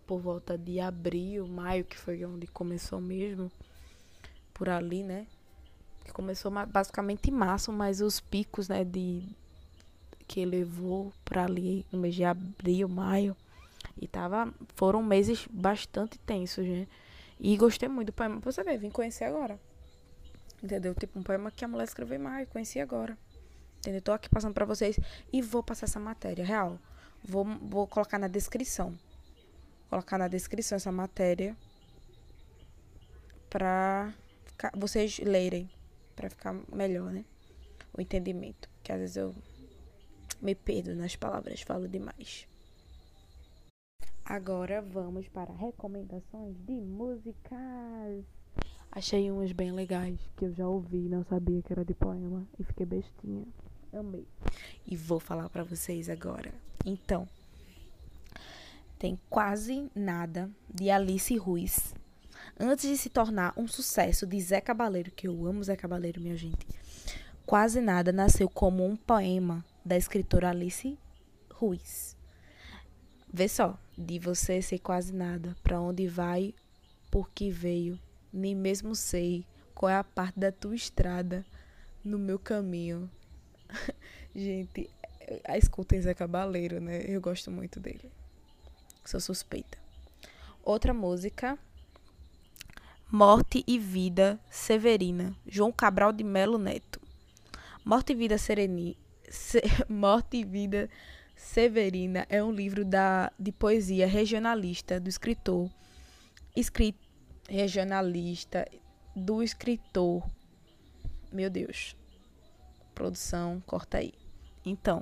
Por 0.08 0.22
volta 0.22 0.58
de 0.58 0.80
abril, 0.80 1.46
maio, 1.46 1.84
que 1.84 1.98
foi 1.98 2.24
onde 2.24 2.48
começou 2.48 3.02
mesmo, 3.02 3.52
por 4.54 4.70
ali, 4.70 5.04
né? 5.04 5.28
Que 6.06 6.14
começou 6.14 6.50
basicamente 6.68 7.30
em 7.30 7.34
março, 7.34 7.70
mas 7.70 8.00
os 8.00 8.22
picos, 8.22 8.70
né, 8.70 8.86
de 8.86 9.28
que 10.26 10.46
levou 10.46 11.12
para 11.26 11.44
ali 11.44 11.86
no 11.92 12.00
mês 12.00 12.16
de 12.16 12.24
abril, 12.24 12.88
maio, 12.88 13.36
e 14.02 14.08
tava 14.08 14.54
foram 14.74 15.04
meses 15.04 15.46
bastante 15.52 16.18
tensos, 16.20 16.66
né? 16.66 16.88
E 17.40 17.56
gostei 17.56 17.88
muito 17.88 18.08
do 18.08 18.14
poema. 18.14 18.40
Você 18.42 18.64
vê, 18.64 18.78
vim 18.78 18.90
conhecer 18.90 19.24
agora. 19.24 19.60
Entendeu? 20.62 20.94
Tipo, 20.94 21.20
um 21.20 21.24
poema 21.24 21.50
que 21.50 21.64
a 21.64 21.68
mulher 21.68 21.86
escreveu 21.86 22.20
mais, 22.20 22.48
conheci 22.50 22.80
agora. 22.80 23.18
Entendeu? 23.78 24.02
Tô 24.02 24.12
aqui 24.12 24.30
passando 24.30 24.54
pra 24.54 24.66
vocês 24.66 25.00
e 25.32 25.42
vou 25.42 25.64
passar 25.64 25.86
essa 25.86 26.00
matéria, 26.00 26.44
real. 26.44 26.78
Vou, 27.24 27.46
vou 27.46 27.88
colocar 27.88 28.20
na 28.20 28.28
descrição. 28.28 28.94
Colocar 29.90 30.18
na 30.18 30.28
descrição 30.28 30.76
essa 30.76 30.92
matéria 30.92 31.56
pra 33.50 34.14
ficar, 34.46 34.72
vocês 34.76 35.18
lerem. 35.20 35.70
Pra 36.16 36.30
ficar 36.30 36.54
melhor, 36.74 37.12
né? 37.14 37.24
O 37.98 38.02
entendimento. 38.02 38.70
Que 38.84 38.92
às 38.92 39.00
vezes 39.00 39.16
eu 39.16 39.34
me 40.42 40.54
perdo 40.54 40.94
nas 40.94 41.16
palavras, 41.16 41.62
falo 41.62 41.88
demais. 41.88 42.46
Agora 44.30 44.80
vamos 44.80 45.28
para 45.28 45.52
recomendações 45.52 46.56
de 46.60 46.74
músicas. 46.74 48.24
Achei 48.92 49.32
umas 49.32 49.52
bem 49.52 49.72
legais 49.72 50.20
que 50.38 50.46
eu 50.46 50.54
já 50.54 50.68
ouvi, 50.68 51.10
não 51.10 51.24
sabia 51.24 51.64
que 51.64 51.74
era 51.74 51.84
de 51.84 51.96
poema 51.96 52.48
e 52.60 52.64
fiquei 52.64 52.86
bestinha. 52.86 53.44
Amei. 53.92 54.28
E 54.86 54.96
vou 54.96 55.20
falar 55.20 55.50
para 55.50 55.64
vocês 55.64 56.12
agora. 56.12 56.54
Então, 56.86 57.28
tem 59.00 59.20
quase 59.32 59.90
nada 59.96 60.48
de 60.72 60.92
Alice 60.92 61.36
Ruiz. 61.36 61.96
Antes 62.60 62.88
de 62.88 62.98
se 62.98 63.10
tornar 63.10 63.52
um 63.58 63.68
sucesso 63.68 64.28
de 64.28 64.40
Zé 64.40 64.62
Cabaleiro, 64.62 65.10
que 65.10 65.28
eu 65.28 65.48
amo 65.48 65.64
Zé 65.64 65.76
Cabaleiro, 65.76 66.22
minha 66.22 66.38
gente. 66.38 66.68
Quase 67.48 67.82
nada 67.82 68.12
nasceu 68.12 68.48
como 68.48 68.86
um 68.86 68.96
poema 68.96 69.66
da 69.84 69.98
escritora 69.98 70.52
Alice 70.52 71.00
Ruiz. 71.52 72.19
Vê 73.32 73.48
só, 73.48 73.78
de 73.98 74.18
você 74.18 74.62
ser 74.62 74.80
quase 74.80 75.14
nada, 75.14 75.56
para 75.62 75.80
onde 75.80 76.08
vai, 76.08 76.54
por 77.12 77.30
que 77.30 77.52
veio, 77.52 78.00
nem 78.34 78.56
mesmo 78.56 78.96
sei 78.96 79.46
qual 79.76 79.90
é 79.90 79.96
a 79.96 80.04
parte 80.04 80.40
da 80.40 80.52
tua 80.52 80.76
estrada 80.76 81.46
no 82.04 82.18
meu 82.18 82.40
caminho. 82.40 83.10
Gente, 84.36 84.90
escutem 85.58 86.02
Zé 86.02 86.14
Cabaleiro, 86.14 86.82
né? 86.82 87.04
Eu 87.08 87.22
gosto 87.22 87.52
muito 87.52 87.80
dele. 87.80 88.12
Sou 89.06 89.20
suspeita. 89.20 89.78
Outra 90.64 90.94
música. 90.94 91.58
Morte 93.12 93.64
e 93.68 93.80
Vida 93.80 94.40
Severina. 94.50 95.36
João 95.48 95.72
Cabral 95.72 96.12
de 96.12 96.24
Melo 96.24 96.58
Neto. 96.58 97.00
Morte 97.84 98.14
e 98.14 98.16
Vida 98.16 98.38
Sereni. 98.38 98.98
Se, 99.30 99.62
Morte 99.90 100.38
e 100.38 100.44
Vida 100.44 100.90
Severina 101.40 102.28
é 102.30 102.44
um 102.44 102.52
livro 102.52 102.84
da, 102.84 103.32
de 103.40 103.54
poesia 103.54 104.06
regionalista 104.06 105.00
do 105.00 105.08
escritor, 105.08 105.72
escrito 106.54 107.00
regionalista 107.48 108.68
do 109.16 109.42
escritor. 109.42 110.30
Meu 111.32 111.50
Deus. 111.50 111.96
Produção, 112.94 113.64
corta 113.66 114.00
aí. 114.00 114.14
Então, 114.66 115.02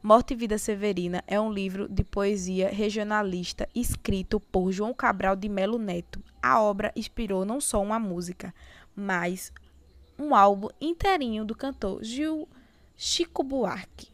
Morte 0.00 0.34
e 0.34 0.36
Vida 0.36 0.56
Severina 0.56 1.22
é 1.26 1.38
um 1.38 1.52
livro 1.52 1.88
de 1.88 2.04
poesia 2.04 2.68
regionalista 2.70 3.68
escrito 3.74 4.38
por 4.38 4.70
João 4.70 4.94
Cabral 4.94 5.34
de 5.34 5.48
Melo 5.48 5.78
Neto. 5.78 6.22
A 6.40 6.62
obra 6.62 6.92
inspirou 6.94 7.44
não 7.44 7.60
só 7.60 7.82
uma 7.82 7.98
música, 7.98 8.54
mas 8.94 9.52
um 10.16 10.32
álbum 10.32 10.68
inteirinho 10.80 11.44
do 11.44 11.56
cantor 11.56 12.04
Gil 12.04 12.48
Chico 12.96 13.42
Buarque. 13.42 14.11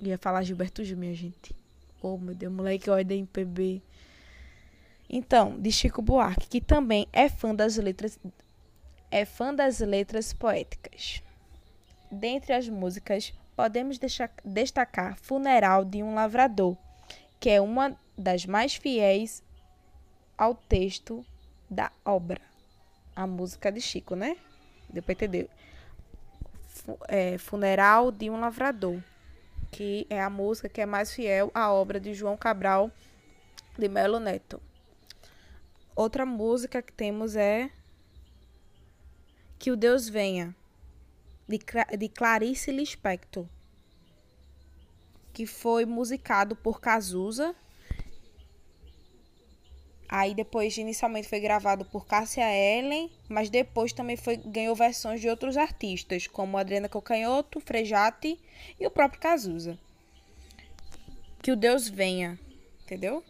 Ia 0.00 0.18
falar 0.18 0.42
Gilberto 0.42 0.84
Gil, 0.84 0.96
minha 0.96 1.14
gente. 1.14 1.54
Oh, 2.02 2.18
meu 2.18 2.34
Deus, 2.34 2.52
moleque, 2.52 2.90
olha 2.90 3.04
da 3.04 3.14
MPB. 3.14 3.80
Então, 5.08 5.58
de 5.58 5.70
Chico 5.70 6.02
Buarque, 6.02 6.48
que 6.48 6.60
também 6.60 7.06
é 7.12 7.28
fã 7.28 7.54
das 7.54 7.76
letras 7.76 8.18
é 9.10 9.24
fã 9.24 9.54
das 9.54 9.78
letras 9.78 10.32
poéticas. 10.32 11.22
Dentre 12.10 12.52
as 12.52 12.68
músicas, 12.68 13.32
podemos 13.54 13.98
destacar 14.44 15.16
Funeral 15.16 15.84
de 15.84 16.02
um 16.02 16.14
Lavrador, 16.14 16.76
que 17.38 17.48
é 17.48 17.60
uma 17.60 17.96
das 18.18 18.44
mais 18.44 18.74
fiéis 18.74 19.42
ao 20.36 20.54
texto 20.54 21.24
da 21.70 21.92
obra. 22.04 22.40
A 23.14 23.26
música 23.26 23.70
de 23.70 23.80
Chico, 23.80 24.16
né? 24.16 24.36
Deu 24.90 25.02
para 25.02 25.12
entender. 25.12 25.48
É, 27.06 27.38
Funeral 27.38 28.10
de 28.10 28.28
um 28.28 28.40
Lavrador 28.40 29.00
que 29.74 30.06
é 30.08 30.22
a 30.22 30.30
música 30.30 30.68
que 30.68 30.80
é 30.80 30.86
mais 30.86 31.12
fiel 31.12 31.50
à 31.52 31.72
obra 31.72 31.98
de 31.98 32.14
João 32.14 32.36
Cabral 32.36 32.92
de 33.76 33.88
Melo 33.88 34.20
Neto. 34.20 34.62
Outra 35.96 36.24
música 36.24 36.80
que 36.80 36.92
temos 36.92 37.34
é 37.34 37.68
Que 39.58 39.72
o 39.72 39.76
Deus 39.76 40.08
Venha, 40.08 40.54
de, 41.48 41.58
de 41.98 42.08
Clarice 42.08 42.70
Lispector, 42.70 43.46
que 45.32 45.44
foi 45.44 45.84
musicado 45.84 46.54
por 46.54 46.80
Cazuza 46.80 47.52
Aí 50.08 50.34
depois 50.34 50.76
inicialmente 50.76 51.28
foi 51.28 51.40
gravado 51.40 51.84
por 51.84 52.06
Cássia 52.06 52.44
Ellen, 52.44 53.10
mas 53.28 53.48
depois 53.48 53.92
também 53.92 54.16
foi 54.16 54.36
ganhou 54.36 54.74
versões 54.74 55.20
de 55.20 55.28
outros 55.28 55.56
artistas, 55.56 56.26
como 56.26 56.58
Adriana 56.58 56.88
Cocanhoto, 56.88 57.60
Frejati 57.60 58.38
e 58.78 58.86
o 58.86 58.90
próprio 58.90 59.20
Cazuza. 59.20 59.78
Que 61.42 61.52
o 61.52 61.56
Deus 61.56 61.88
venha, 61.88 62.38
entendeu? 62.82 63.24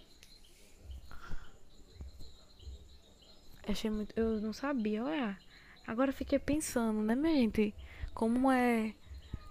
Achei 3.66 3.90
muito, 3.90 4.12
eu 4.14 4.40
não 4.40 4.52
sabia, 4.52 5.02
olha. 5.04 5.38
Agora 5.86 6.12
fiquei 6.12 6.38
pensando, 6.38 7.00
né, 7.02 7.14
minha 7.14 7.34
gente? 7.34 7.74
Como 8.12 8.50
é 8.50 8.94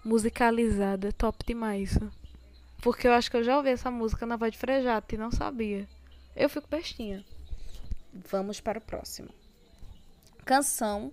musicalizada, 0.03 1.09
é 1.09 1.11
top 1.11 1.43
demais. 1.45 1.97
Porque 2.81 3.07
eu 3.07 3.13
acho 3.13 3.31
que 3.31 3.37
eu 3.37 3.43
já 3.43 3.57
ouvi 3.57 3.69
essa 3.69 3.89
música 3.89 4.25
na 4.25 4.35
voz 4.35 4.51
de 4.51 4.57
Frejati 4.57 5.15
e 5.15 5.17
não 5.17 5.31
sabia. 5.31 5.87
Eu 6.35 6.49
fico 6.49 6.67
bestinha. 6.67 7.23
Vamos 8.11 8.59
para 8.59 8.79
o 8.79 8.81
próximo. 8.81 9.29
Canção 10.45 11.11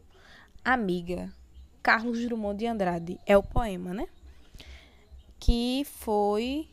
Amiga. 0.64 1.32
Carlos 1.82 2.20
Drummond 2.24 2.58
de 2.58 2.66
Andrade. 2.66 3.18
É 3.26 3.36
o 3.36 3.42
poema, 3.42 3.94
né? 3.94 4.06
Que 5.38 5.84
foi. 5.84 6.68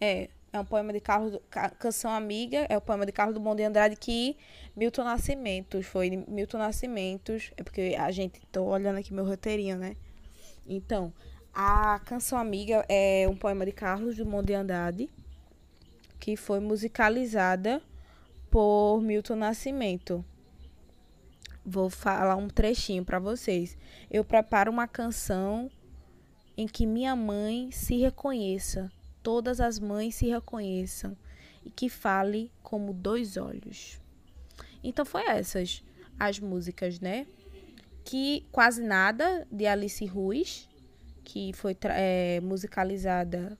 É, 0.00 0.28
é 0.52 0.60
um 0.60 0.64
poema 0.64 0.92
de 0.92 1.00
Carlos. 1.00 1.38
Canção 1.78 2.10
Amiga 2.10 2.66
é 2.68 2.76
o 2.76 2.80
poema 2.80 3.06
de 3.06 3.12
Carlos 3.12 3.34
Drummond 3.34 3.56
de 3.56 3.64
Andrade 3.64 3.96
que 3.96 4.36
Milton 4.76 5.04
Nascimentos 5.04 5.86
foi. 5.86 6.10
Milton 6.28 6.58
Nascimentos. 6.58 7.52
É 7.56 7.62
porque 7.62 7.96
a 7.98 8.10
gente. 8.10 8.40
Tô 8.52 8.64
olhando 8.64 8.98
aqui 8.98 9.12
meu 9.12 9.24
roteirinho, 9.24 9.76
né? 9.76 9.96
Então, 10.66 11.12
a 11.54 11.98
Canção 11.98 12.38
Amiga 12.38 12.84
é 12.88 13.26
um 13.28 13.36
poema 13.36 13.66
de 13.66 13.72
Carlos 13.72 14.16
Drummond 14.16 14.46
de 14.46 14.54
Andrade, 14.54 15.10
que 16.18 16.34
foi 16.34 16.60
musicalizada 16.60 17.82
por 18.50 19.00
Milton 19.02 19.36
Nascimento. 19.36 20.24
Vou 21.64 21.90
falar 21.90 22.36
um 22.36 22.48
trechinho 22.48 23.04
para 23.04 23.18
vocês. 23.18 23.76
Eu 24.10 24.24
preparo 24.24 24.72
uma 24.72 24.88
canção 24.88 25.70
em 26.56 26.66
que 26.66 26.86
minha 26.86 27.14
mãe 27.14 27.70
se 27.70 27.96
reconheça, 27.98 28.90
todas 29.22 29.60
as 29.60 29.78
mães 29.78 30.14
se 30.14 30.26
reconheçam 30.26 31.16
e 31.64 31.70
que 31.70 31.88
fale 31.88 32.50
como 32.62 32.94
dois 32.94 33.36
olhos. 33.36 34.00
Então 34.82 35.04
foi 35.04 35.24
essas 35.26 35.84
as 36.18 36.38
músicas, 36.38 36.98
né? 36.98 37.26
Que 38.04 38.46
quase 38.50 38.82
nada 38.82 39.46
de 39.50 39.66
Alice 39.66 40.04
Ruiz, 40.06 40.68
que 41.32 41.50
foi 41.54 41.74
é, 41.84 42.40
musicalizada, 42.42 43.56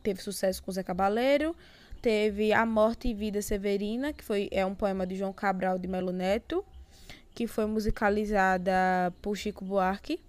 teve 0.00 0.22
sucesso 0.22 0.62
com 0.62 0.70
Zé 0.70 0.84
Cabaleiro. 0.84 1.56
Teve 2.00 2.52
A 2.52 2.64
Morte 2.64 3.08
e 3.08 3.14
Vida 3.14 3.42
Severina, 3.42 4.12
que 4.12 4.22
foi, 4.22 4.48
é 4.52 4.64
um 4.64 4.76
poema 4.76 5.04
de 5.04 5.16
João 5.16 5.32
Cabral 5.32 5.76
de 5.76 5.88
Melo 5.88 6.12
Neto, 6.12 6.64
que 7.34 7.48
foi 7.48 7.66
musicalizada 7.66 9.12
por 9.20 9.36
Chico 9.36 9.64
Buarque. 9.64 10.20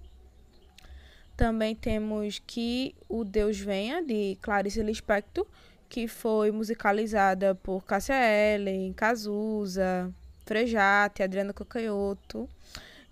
Também 1.36 1.76
temos 1.76 2.42
Que 2.48 2.96
o 3.08 3.24
Deus 3.24 3.60
Venha, 3.60 4.02
de 4.02 4.36
Clarice 4.42 4.82
Lispector, 4.82 5.46
que 5.88 6.08
foi 6.08 6.50
musicalizada 6.50 7.54
por 7.54 7.86
Cássia 7.86 8.16
Ellen, 8.16 8.92
Cazuza, 8.94 10.12
Frejate, 10.48 11.22
Adriana 11.22 11.54
Cocanhoto. 11.54 12.50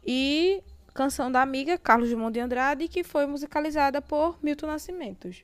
E 0.03 0.63
Canção 0.95 1.29
da 1.29 1.41
Amiga, 1.41 1.77
Carlos 1.77 2.07
Drummond 2.07 2.31
de 2.31 2.39
Andrade, 2.39 2.87
que 2.87 3.03
foi 3.03 3.25
musicalizada 3.25 4.01
por 4.01 4.41
Milton 4.41 4.67
Nascimentos. 4.67 5.43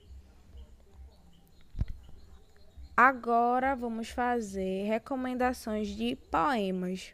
Agora 2.96 3.76
vamos 3.76 4.08
fazer 4.10 4.86
recomendações 4.86 5.90
de 5.90 6.16
poemas. 6.16 7.14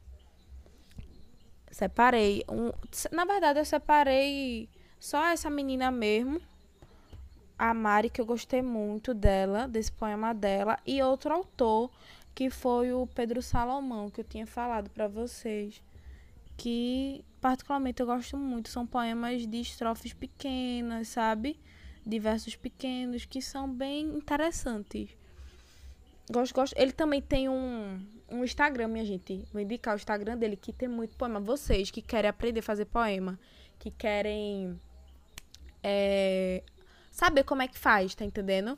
Separei 1.72 2.44
um, 2.48 2.72
na 3.12 3.26
verdade 3.26 3.58
eu 3.58 3.66
separei 3.66 4.70
só 5.00 5.26
essa 5.30 5.50
menina 5.50 5.90
mesmo, 5.90 6.40
a 7.58 7.74
Mari 7.74 8.08
que 8.08 8.22
eu 8.22 8.26
gostei 8.26 8.62
muito 8.62 9.16
dela, 9.16 9.68
desse 9.68 9.92
poema 9.92 10.32
dela 10.32 10.78
e 10.86 11.02
outro 11.02 11.34
autor 11.34 11.90
que 12.36 12.52
foi 12.52 12.94
o 12.94 13.08
Pedro 13.08 13.42
Salomão 13.42 14.12
que 14.12 14.22
eu 14.22 14.26
tinha 14.26 14.46
falado 14.46 14.92
para 14.92 15.08
vocês, 15.08 15.82
que 16.56 17.26
particularmente 17.42 18.02
eu 18.02 18.06
gosto 18.06 18.38
muito. 18.38 18.70
São 18.70 18.86
poemas 18.86 19.46
de 19.46 19.62
estrofes 19.62 20.14
pequenas, 20.14 21.08
sabe? 21.08 21.60
De 22.06 22.20
versos 22.20 22.56
pequenos 22.56 23.26
que 23.26 23.42
são 23.42 23.70
bem 23.70 24.06
interessantes. 24.16 25.10
Gosto, 26.30 26.54
gosto. 26.54 26.74
Ele 26.78 26.92
também 26.92 27.22
tem 27.22 27.48
um, 27.48 28.06
um 28.30 28.44
Instagram, 28.44 28.90
minha 28.90 29.06
gente. 29.06 29.48
Vou 29.52 29.62
indicar 29.62 29.94
o 29.94 29.98
Instagram 29.98 30.38
dele, 30.38 30.58
que 30.58 30.74
tem 30.74 30.90
muito 30.90 31.16
poema. 31.16 31.40
Vocês 31.40 31.90
que 31.90 32.02
querem 32.02 32.30
aprender 32.30 32.60
a 32.60 32.64
fazer 32.64 32.86
poema, 32.86 33.40
que 33.80 33.92
querem 33.92 34.80
é, 35.82 36.64
saber 37.12 37.44
como 37.44 37.62
é 37.62 37.68
que 37.68 37.78
faz, 37.78 38.14
tá 38.14 38.26
entendendo? 38.26 38.78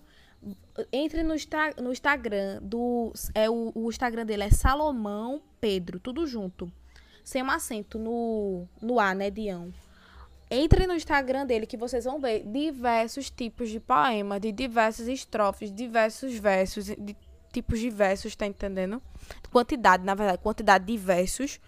Entre 0.91 1.23
no, 1.23 1.33
no 1.81 1.91
Instagram 1.91 2.59
do. 2.61 3.11
É, 3.33 3.49
o, 3.49 3.71
o 3.75 3.89
Instagram 3.89 4.25
dele 4.25 4.43
é 4.43 4.51
Salomão 4.51 5.41
Pedro, 5.59 5.99
tudo 5.99 6.25
junto. 6.25 6.71
Sem 7.29 7.43
um 7.43 7.51
acento 7.51 7.99
no, 7.99 8.67
no 8.81 8.99
A, 8.99 9.13
né, 9.13 9.29
Dião? 9.29 9.71
Entre 10.49 10.87
no 10.87 10.95
Instagram 10.95 11.45
dele 11.45 11.67
que 11.67 11.77
vocês 11.77 12.05
vão 12.05 12.19
ver 12.19 12.43
diversos 12.43 13.29
tipos 13.29 13.69
de 13.69 13.79
poema, 13.79 14.39
de 14.39 14.51
diversas 14.51 15.07
estrofes, 15.07 15.71
diversos 15.71 16.33
versos, 16.33 16.85
de 16.85 17.15
tipos 17.53 17.79
de 17.79 17.91
versos, 17.91 18.35
tá 18.35 18.47
entendendo? 18.47 18.99
Quantidade, 19.51 20.03
na 20.03 20.15
verdade, 20.15 20.41
quantidade 20.41 20.85
de 20.87 20.97
versos. 20.97 21.59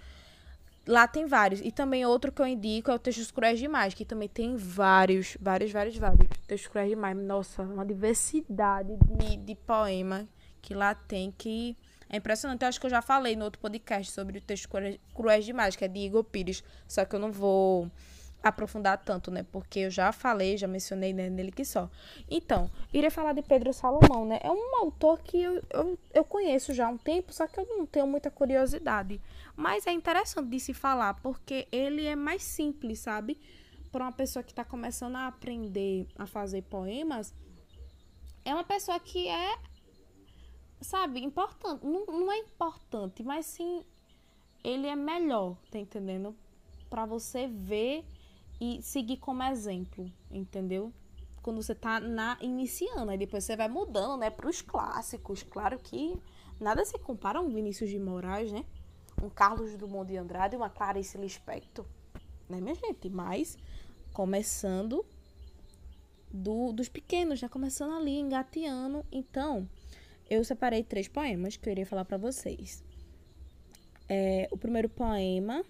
Lá 0.88 1.08
tem 1.08 1.28
vários. 1.28 1.62
E 1.62 1.72
também 1.72 2.08
outro 2.08 2.32
que 2.32 2.42
eu 2.42 2.48
indico 2.48 2.90
é 2.90 2.96
o 2.96 2.98
Textos 2.98 3.30
Cruéis 3.30 3.60
Demais, 3.60 3.94
que 3.94 4.04
também 4.04 4.28
tem 4.28 4.56
vários, 4.56 5.38
vários, 5.40 5.72
vários, 5.72 5.96
vários. 5.96 6.28
Textos 6.48 6.72
Cruéis 6.72 6.90
Demais. 6.90 7.16
Nossa, 7.16 7.62
uma 7.62 7.86
diversidade 7.86 8.98
de, 9.16 9.38
de 9.38 9.54
poema 9.54 10.28
que 10.60 10.74
lá 10.74 10.96
tem 10.96 11.32
que 11.38 11.78
é 12.12 12.18
impressionante. 12.18 12.62
Eu 12.62 12.68
acho 12.68 12.80
que 12.80 12.86
eu 12.86 12.90
já 12.90 13.02
falei 13.02 13.36
no 13.38 13.46
outro 13.46 13.60
podcast 13.60 14.12
sobre 14.12 14.38
o 14.38 14.42
texto 14.42 14.68
Cruéis 15.16 15.46
Demais, 15.46 15.78
que 15.78 15.86
é 15.86 15.88
de 15.88 16.00
Igor 16.00 16.26
Pires. 16.26 16.62
Só 16.86 17.06
que 17.06 17.16
eu 17.16 17.20
não 17.20 17.32
vou 17.32 17.90
aprofundar 18.44 18.98
tanto, 18.98 19.32
né? 19.32 19.46
Porque 19.50 19.80
eu 19.80 19.90
já 19.90 20.12
falei, 20.12 20.58
já 20.58 20.68
mencionei 20.68 21.14
né, 21.14 21.30
nele 21.30 21.52
que 21.52 21.64
só. 21.64 21.90
Então, 22.30 22.70
iria 22.94 23.10
falar 23.10 23.32
de 23.32 23.42
Pedro 23.42 23.72
Salomão, 23.72 24.26
né? 24.26 24.40
É 24.44 24.52
um 24.52 24.76
autor 24.82 25.22
que 25.22 25.42
eu, 25.42 25.64
eu, 25.70 25.98
eu 26.14 26.24
conheço 26.26 26.74
já 26.74 26.88
há 26.88 26.90
um 26.90 26.98
tempo, 26.98 27.32
só 27.32 27.48
que 27.48 27.58
eu 27.58 27.66
não 27.66 27.86
tenho 27.86 28.08
muita 28.08 28.30
curiosidade. 28.30 29.22
Mas 29.56 29.88
é 29.88 29.92
interessante 29.92 30.50
de 30.50 30.60
se 30.60 30.74
falar, 30.74 31.14
porque 31.22 31.66
ele 31.72 32.06
é 32.06 32.16
mais 32.16 32.44
simples, 32.44 33.00
sabe? 33.00 33.40
Para 33.90 34.04
uma 34.04 34.12
pessoa 34.12 34.44
que 34.44 34.52
está 34.52 34.66
começando 34.66 35.16
a 35.16 35.28
aprender 35.28 36.08
a 36.18 36.26
fazer 36.26 36.64
poemas, 36.64 37.34
é 38.44 38.54
uma 38.54 38.64
pessoa 38.64 39.00
que 39.00 39.28
é, 39.28 39.58
sabe, 40.82 41.24
importante. 41.24 41.86
Não, 41.86 42.06
não 42.06 42.32
é 42.32 42.38
importante, 42.40 43.24
mas 43.24 43.46
sim 43.46 43.84
ele 44.64 44.88
é 44.88 44.96
melhor, 44.96 45.58
tá 45.72 45.80
entendendo? 45.80 46.36
Para 46.90 47.06
você 47.06 47.48
ver 47.48 48.06
e 48.60 48.82
seguir 48.82 49.18
como 49.18 49.42
exemplo, 49.44 50.12
entendeu? 50.30 50.94
Quando 51.42 51.62
você 51.62 51.74
tá 51.74 52.00
na 52.00 52.38
iniciando, 52.42 53.10
aí 53.10 53.18
depois 53.18 53.44
você 53.44 53.56
vai 53.56 53.68
mudando, 53.68 54.20
né, 54.20 54.30
para 54.30 54.48
os 54.48 54.62
clássicos. 54.62 55.42
Claro 55.42 55.80
que 55.80 56.16
nada 56.60 56.86
se 56.86 56.98
compara 57.00 57.40
a 57.40 57.42
um 57.42 57.50
Vinícius 57.50 57.90
de 57.90 58.00
Moraes, 58.00 58.52
né? 58.52 58.64
Um 59.22 59.30
Carlos 59.30 59.74
Drummond 59.76 60.12
de 60.12 60.18
Andrade 60.18 60.56
uma 60.56 60.70
Clarice 60.70 61.18
Lispector, 61.18 61.86
né, 62.48 62.62
minha 62.62 62.76
gente? 62.76 63.10
Mas 63.10 63.58
começando 64.14 65.04
do, 66.32 66.72
dos 66.72 66.88
pequenos, 66.88 67.42
né? 67.42 67.50
Começando 67.50 67.96
ali, 67.96 68.20
engateando. 68.20 69.04
Então, 69.12 69.68
eu 70.32 70.46
separei 70.46 70.82
três 70.82 71.10
poemas 71.10 71.58
que 71.58 71.68
eu 71.68 71.72
iria 71.72 71.86
falar 71.86 72.06
para 72.06 72.16
vocês. 72.16 72.82
É, 74.08 74.48
o 74.50 74.58
primeiro 74.58 74.88
poema 74.88 75.62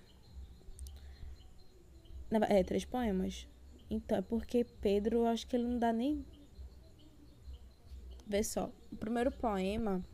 é, 2.47 2.63
três 2.63 2.85
poemas. 2.85 3.47
Então, 3.89 4.19
é 4.19 4.21
porque 4.21 4.63
Pedro, 4.79 5.25
acho 5.25 5.47
que 5.47 5.55
ele 5.55 5.67
não 5.67 5.79
dá 5.79 5.91
nem. 5.91 6.23
Vê 8.27 8.43
só. 8.43 8.71
O 8.91 8.95
primeiro 8.95 9.31
poema 9.31 10.05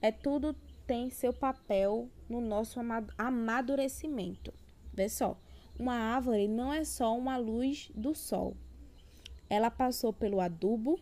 é 0.00 0.10
Tudo 0.10 0.56
tem 0.86 1.10
seu 1.10 1.32
papel 1.32 2.08
no 2.26 2.40
nosso 2.40 2.80
amadurecimento. 3.18 4.50
Vê 4.94 5.10
só. 5.10 5.38
Uma 5.78 5.94
árvore 5.94 6.48
não 6.48 6.72
é 6.72 6.84
só 6.84 7.16
uma 7.16 7.36
luz 7.36 7.92
do 7.94 8.14
sol. 8.14 8.56
Ela 9.48 9.70
passou 9.70 10.10
pelo 10.10 10.40
adubo, 10.40 10.98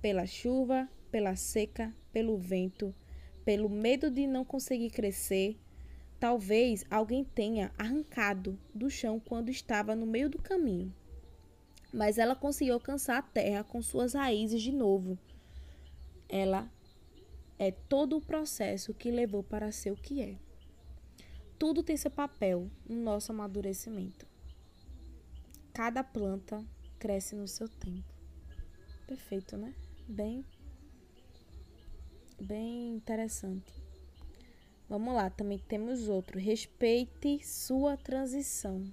pela 0.00 0.26
chuva, 0.26 0.88
pela 1.10 1.36
seca, 1.36 1.94
pelo 2.18 2.36
vento, 2.36 2.94
pelo 3.44 3.68
medo 3.68 4.10
de 4.10 4.26
não 4.26 4.44
conseguir 4.44 4.90
crescer, 4.90 5.56
Talvez 6.20 6.84
alguém 6.90 7.24
tenha 7.24 7.72
arrancado 7.78 8.58
do 8.74 8.90
chão 8.90 9.20
quando 9.20 9.50
estava 9.50 9.94
no 9.94 10.04
meio 10.04 10.28
do 10.28 10.38
caminho. 10.38 10.92
Mas 11.92 12.18
ela 12.18 12.34
conseguiu 12.34 12.74
alcançar 12.74 13.18
a 13.18 13.22
terra 13.22 13.62
com 13.62 13.80
suas 13.80 14.14
raízes 14.14 14.60
de 14.60 14.72
novo. 14.72 15.16
Ela 16.28 16.68
é 17.56 17.70
todo 17.70 18.16
o 18.16 18.20
processo 18.20 18.92
que 18.92 19.12
levou 19.12 19.44
para 19.44 19.70
ser 19.70 19.92
o 19.92 19.96
que 19.96 20.20
é. 20.20 20.36
Tudo 21.56 21.84
tem 21.84 21.96
seu 21.96 22.10
papel 22.10 22.68
no 22.88 22.96
nosso 22.96 23.30
amadurecimento. 23.30 24.26
Cada 25.72 26.02
planta 26.02 26.64
cresce 26.98 27.36
no 27.36 27.46
seu 27.46 27.68
tempo. 27.68 28.12
Perfeito, 29.06 29.56
né? 29.56 29.72
Bem 30.08 30.44
bem 32.40 32.94
interessante. 32.94 33.72
Vamos 34.88 35.14
lá, 35.14 35.28
também 35.28 35.58
temos 35.58 36.08
outro. 36.08 36.38
Respeite 36.38 37.46
sua 37.46 37.96
transição. 37.96 38.84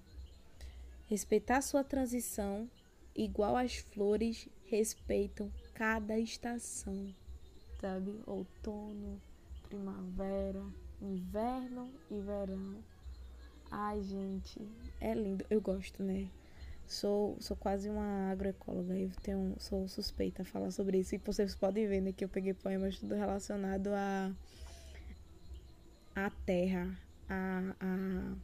Respeitar 1.08 1.62
sua 1.62 1.84
transição, 1.84 2.70
igual 3.16 3.56
as 3.56 3.78
flores 3.78 4.50
respeitam 4.66 5.52
cada 5.74 6.18
estação, 6.20 7.14
sabe? 7.80 8.20
Outono, 8.26 9.22
primavera, 9.70 10.64
inverno 11.02 11.90
e 12.10 12.20
verão. 12.20 12.84
Ai, 13.70 14.02
gente, 14.02 14.60
é 15.00 15.14
lindo. 15.14 15.46
Eu 15.50 15.62
gosto, 15.62 16.02
né? 16.02 16.28
Sou, 16.88 17.38
sou 17.40 17.58
quase 17.58 17.90
uma 17.90 18.32
agroecóloga. 18.32 18.96
Eu 18.96 19.10
tenho, 19.22 19.56
sou 19.60 19.88
suspeita 19.88 20.44
a 20.44 20.46
falar 20.46 20.72
sobre 20.72 21.00
isso. 21.00 21.16
E 21.16 21.18
vocês 21.18 21.56
podem 21.56 21.88
ver 21.88 22.02
né, 22.02 22.12
que 22.12 22.24
eu 22.24 22.30
peguei 22.30 22.54
poemas 22.54 23.00
tudo 23.00 23.16
relacionado 23.16 23.88
a 23.94 24.32
a 26.16 26.30
terra, 26.46 26.98
a, 27.28 27.76
a 27.78 28.36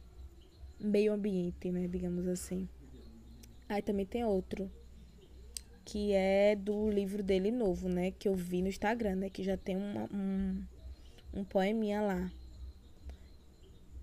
meio 0.78 1.14
ambiente, 1.14 1.70
né, 1.70 1.88
digamos 1.88 2.28
assim. 2.28 2.68
Aí 3.66 3.80
também 3.80 4.04
tem 4.04 4.24
outro 4.24 4.70
que 5.84 6.12
é 6.12 6.54
do 6.54 6.90
livro 6.90 7.22
dele 7.22 7.50
novo, 7.50 7.88
né, 7.88 8.10
que 8.10 8.28
eu 8.28 8.34
vi 8.34 8.60
no 8.60 8.68
Instagram, 8.68 9.16
né, 9.16 9.30
que 9.30 9.42
já 9.42 9.56
tem 9.56 9.76
uma, 9.76 10.04
um 10.12 10.62
um 11.34 11.44
poeminha 11.44 12.02
lá. 12.02 12.30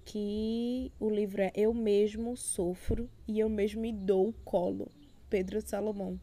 Que 0.06 0.92
o 1.00 1.10
livro 1.10 1.42
é 1.42 1.52
Eu 1.56 1.74
mesmo 1.74 2.36
sofro 2.36 3.10
e 3.28 3.40
eu 3.40 3.50
mesmo 3.50 3.82
me 3.82 3.94
dou 3.94 4.30
o 4.30 4.34
colo. 4.34 4.90
Pedro 5.30 5.62
Salomão. 5.62 6.20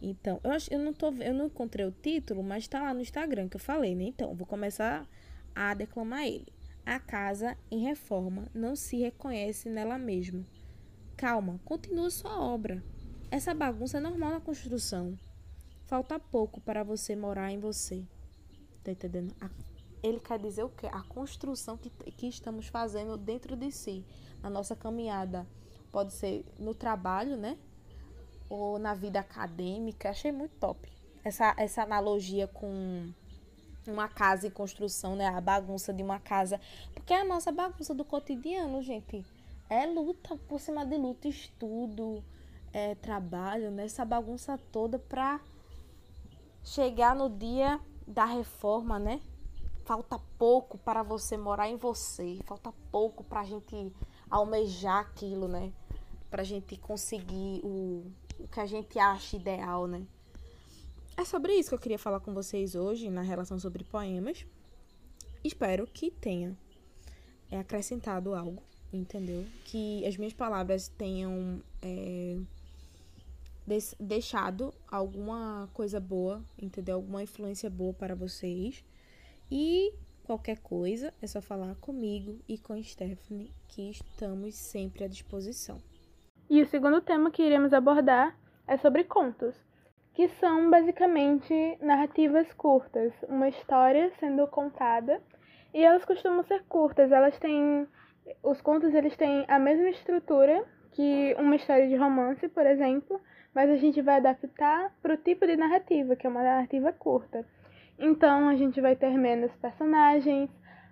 Então, 0.00 0.40
eu 0.44 0.50
acho 0.50 0.72
eu 0.72 0.78
não 0.78 0.92
tô 0.92 1.10
eu 1.10 1.34
não 1.34 1.46
encontrei 1.46 1.84
o 1.86 1.92
título, 1.92 2.42
mas 2.42 2.68
tá 2.68 2.80
lá 2.80 2.94
no 2.94 3.00
Instagram 3.00 3.48
que 3.48 3.56
eu 3.56 3.60
falei, 3.60 3.94
né? 3.94 4.04
Então, 4.04 4.34
vou 4.34 4.46
começar 4.46 5.08
a 5.54 5.74
declamar 5.74 6.26
ele. 6.26 6.52
A 6.86 6.98
casa 6.98 7.56
em 7.70 7.80
reforma 7.80 8.46
não 8.54 8.74
se 8.74 8.96
reconhece 8.96 9.68
nela 9.68 9.98
mesma. 9.98 10.44
Calma, 11.16 11.60
continua 11.64 12.10
sua 12.10 12.40
obra. 12.40 12.82
Essa 13.30 13.52
bagunça 13.52 13.98
é 13.98 14.00
normal 14.00 14.30
na 14.30 14.40
construção. 14.40 15.18
Falta 15.86 16.18
pouco 16.18 16.60
para 16.60 16.82
você 16.82 17.16
morar 17.16 17.50
em 17.50 17.58
você. 17.58 18.04
Tá 18.84 18.92
entendendo? 18.92 19.34
A, 19.40 19.50
ele 20.02 20.20
quer 20.20 20.38
dizer 20.38 20.64
o 20.64 20.68
quê? 20.68 20.86
A 20.86 21.02
construção 21.02 21.76
que, 21.76 21.90
que 21.90 22.26
estamos 22.28 22.68
fazendo 22.68 23.16
dentro 23.16 23.56
de 23.56 23.70
si, 23.70 24.04
na 24.42 24.48
nossa 24.48 24.76
caminhada. 24.76 25.46
Pode 25.90 26.12
ser 26.12 26.44
no 26.58 26.74
trabalho, 26.74 27.36
né? 27.36 27.56
Ou 28.48 28.78
na 28.78 28.94
vida 28.94 29.20
acadêmica. 29.20 30.10
Achei 30.10 30.30
muito 30.32 30.54
top. 30.58 30.90
Essa, 31.24 31.54
essa 31.56 31.82
analogia 31.82 32.46
com 32.46 33.10
uma 33.86 34.08
casa 34.08 34.46
em 34.46 34.50
construção, 34.50 35.16
né? 35.16 35.26
A 35.26 35.40
bagunça 35.40 35.92
de 35.92 36.02
uma 36.02 36.20
casa. 36.20 36.60
Porque 36.94 37.12
é 37.12 37.20
a 37.20 37.24
nossa 37.24 37.50
bagunça 37.50 37.94
do 37.94 38.04
cotidiano, 38.04 38.82
gente. 38.82 39.24
É 39.68 39.86
luta 39.86 40.36
por 40.48 40.60
cima 40.60 40.84
de 40.86 40.96
luta, 40.96 41.28
estudo, 41.28 42.22
é, 42.72 42.94
trabalho, 42.94 43.70
né? 43.70 43.84
Essa 43.84 44.04
bagunça 44.04 44.58
toda 44.70 44.98
pra 44.98 45.40
chegar 46.62 47.14
no 47.14 47.28
dia 47.28 47.80
da 48.06 48.24
reforma, 48.24 48.98
né? 48.98 49.20
Falta 49.88 50.20
pouco 50.36 50.76
para 50.76 51.02
você 51.02 51.34
morar 51.38 51.66
em 51.66 51.76
você. 51.76 52.40
Falta 52.44 52.70
pouco 52.92 53.24
pra 53.24 53.42
gente 53.42 53.90
almejar 54.28 55.00
aquilo, 55.00 55.48
né? 55.48 55.72
Pra 56.30 56.44
gente 56.44 56.76
conseguir 56.76 57.62
o, 57.64 58.04
o 58.38 58.46
que 58.48 58.60
a 58.60 58.66
gente 58.66 58.98
acha 58.98 59.36
ideal, 59.36 59.86
né? 59.86 60.06
É 61.16 61.24
sobre 61.24 61.54
isso 61.54 61.70
que 61.70 61.74
eu 61.74 61.78
queria 61.78 61.98
falar 61.98 62.20
com 62.20 62.34
vocês 62.34 62.74
hoje, 62.74 63.08
na 63.08 63.22
relação 63.22 63.58
sobre 63.58 63.82
poemas. 63.82 64.44
Espero 65.42 65.86
que 65.86 66.10
tenha 66.10 66.54
é, 67.50 67.58
acrescentado 67.58 68.34
algo, 68.34 68.62
entendeu? 68.92 69.46
Que 69.64 70.04
as 70.04 70.18
minhas 70.18 70.34
palavras 70.34 70.88
tenham 70.88 71.62
é, 71.80 72.36
deixado 73.98 74.74
alguma 74.86 75.66
coisa 75.72 75.98
boa, 75.98 76.44
entendeu? 76.60 76.96
Alguma 76.96 77.22
influência 77.22 77.70
boa 77.70 77.94
para 77.94 78.14
vocês. 78.14 78.84
E 79.50 79.94
qualquer 80.24 80.58
coisa 80.58 81.12
é 81.22 81.26
só 81.26 81.40
falar 81.40 81.74
comigo 81.76 82.38
e 82.48 82.58
com 82.58 82.82
Stephanie, 82.82 83.54
que 83.68 83.90
estamos 83.90 84.54
sempre 84.54 85.04
à 85.04 85.08
disposição. 85.08 85.78
E 86.50 86.60
o 86.62 86.66
segundo 86.66 87.00
tema 87.00 87.30
que 87.30 87.42
iremos 87.42 87.72
abordar 87.72 88.38
é 88.66 88.76
sobre 88.76 89.04
contos 89.04 89.54
que 90.14 90.28
são 90.40 90.68
basicamente 90.68 91.78
narrativas 91.80 92.52
curtas, 92.54 93.12
uma 93.28 93.48
história 93.48 94.12
sendo 94.18 94.48
contada, 94.48 95.22
e 95.72 95.84
elas 95.84 96.04
costumam 96.04 96.42
ser 96.42 96.64
curtas, 96.64 97.12
elas 97.12 97.38
têm 97.38 97.86
os 98.42 98.60
contos 98.60 98.92
eles 98.92 99.16
têm 99.16 99.44
a 99.48 99.58
mesma 99.58 99.88
estrutura 99.88 100.64
que 100.90 101.34
uma 101.38 101.56
história 101.56 101.88
de 101.88 101.94
romance, 101.94 102.48
por 102.48 102.66
exemplo, 102.66 103.20
mas 103.54 103.70
a 103.70 103.76
gente 103.76 104.02
vai 104.02 104.16
adaptar 104.16 104.92
para 105.00 105.14
o 105.14 105.16
tipo 105.16 105.46
de 105.46 105.56
narrativa, 105.56 106.16
que 106.16 106.26
é 106.26 106.30
uma 106.30 106.42
narrativa 106.42 106.92
curta. 106.92 107.46
Então 107.98 108.48
a 108.48 108.54
gente 108.54 108.80
vai 108.80 108.94
ter 108.94 109.10
menos 109.18 109.50
personagens, 109.56 110.48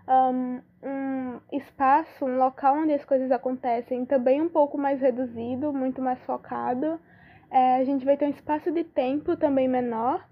um, 0.08 0.60
um 0.82 1.40
espaço, 1.52 2.24
um 2.24 2.38
local 2.38 2.76
onde 2.76 2.92
as 2.92 3.04
coisas 3.04 3.30
acontecem 3.30 4.04
também 4.04 4.40
um 4.40 4.48
pouco 4.48 4.76
mais 4.76 5.00
reduzido, 5.00 5.72
muito 5.72 6.02
mais 6.02 6.18
focado. 6.24 7.00
É, 7.50 7.76
a 7.76 7.84
gente 7.84 8.04
vai 8.04 8.16
ter 8.16 8.26
um 8.26 8.30
espaço 8.30 8.72
de 8.72 8.82
tempo 8.82 9.36
também 9.36 9.68
menor 9.68 10.26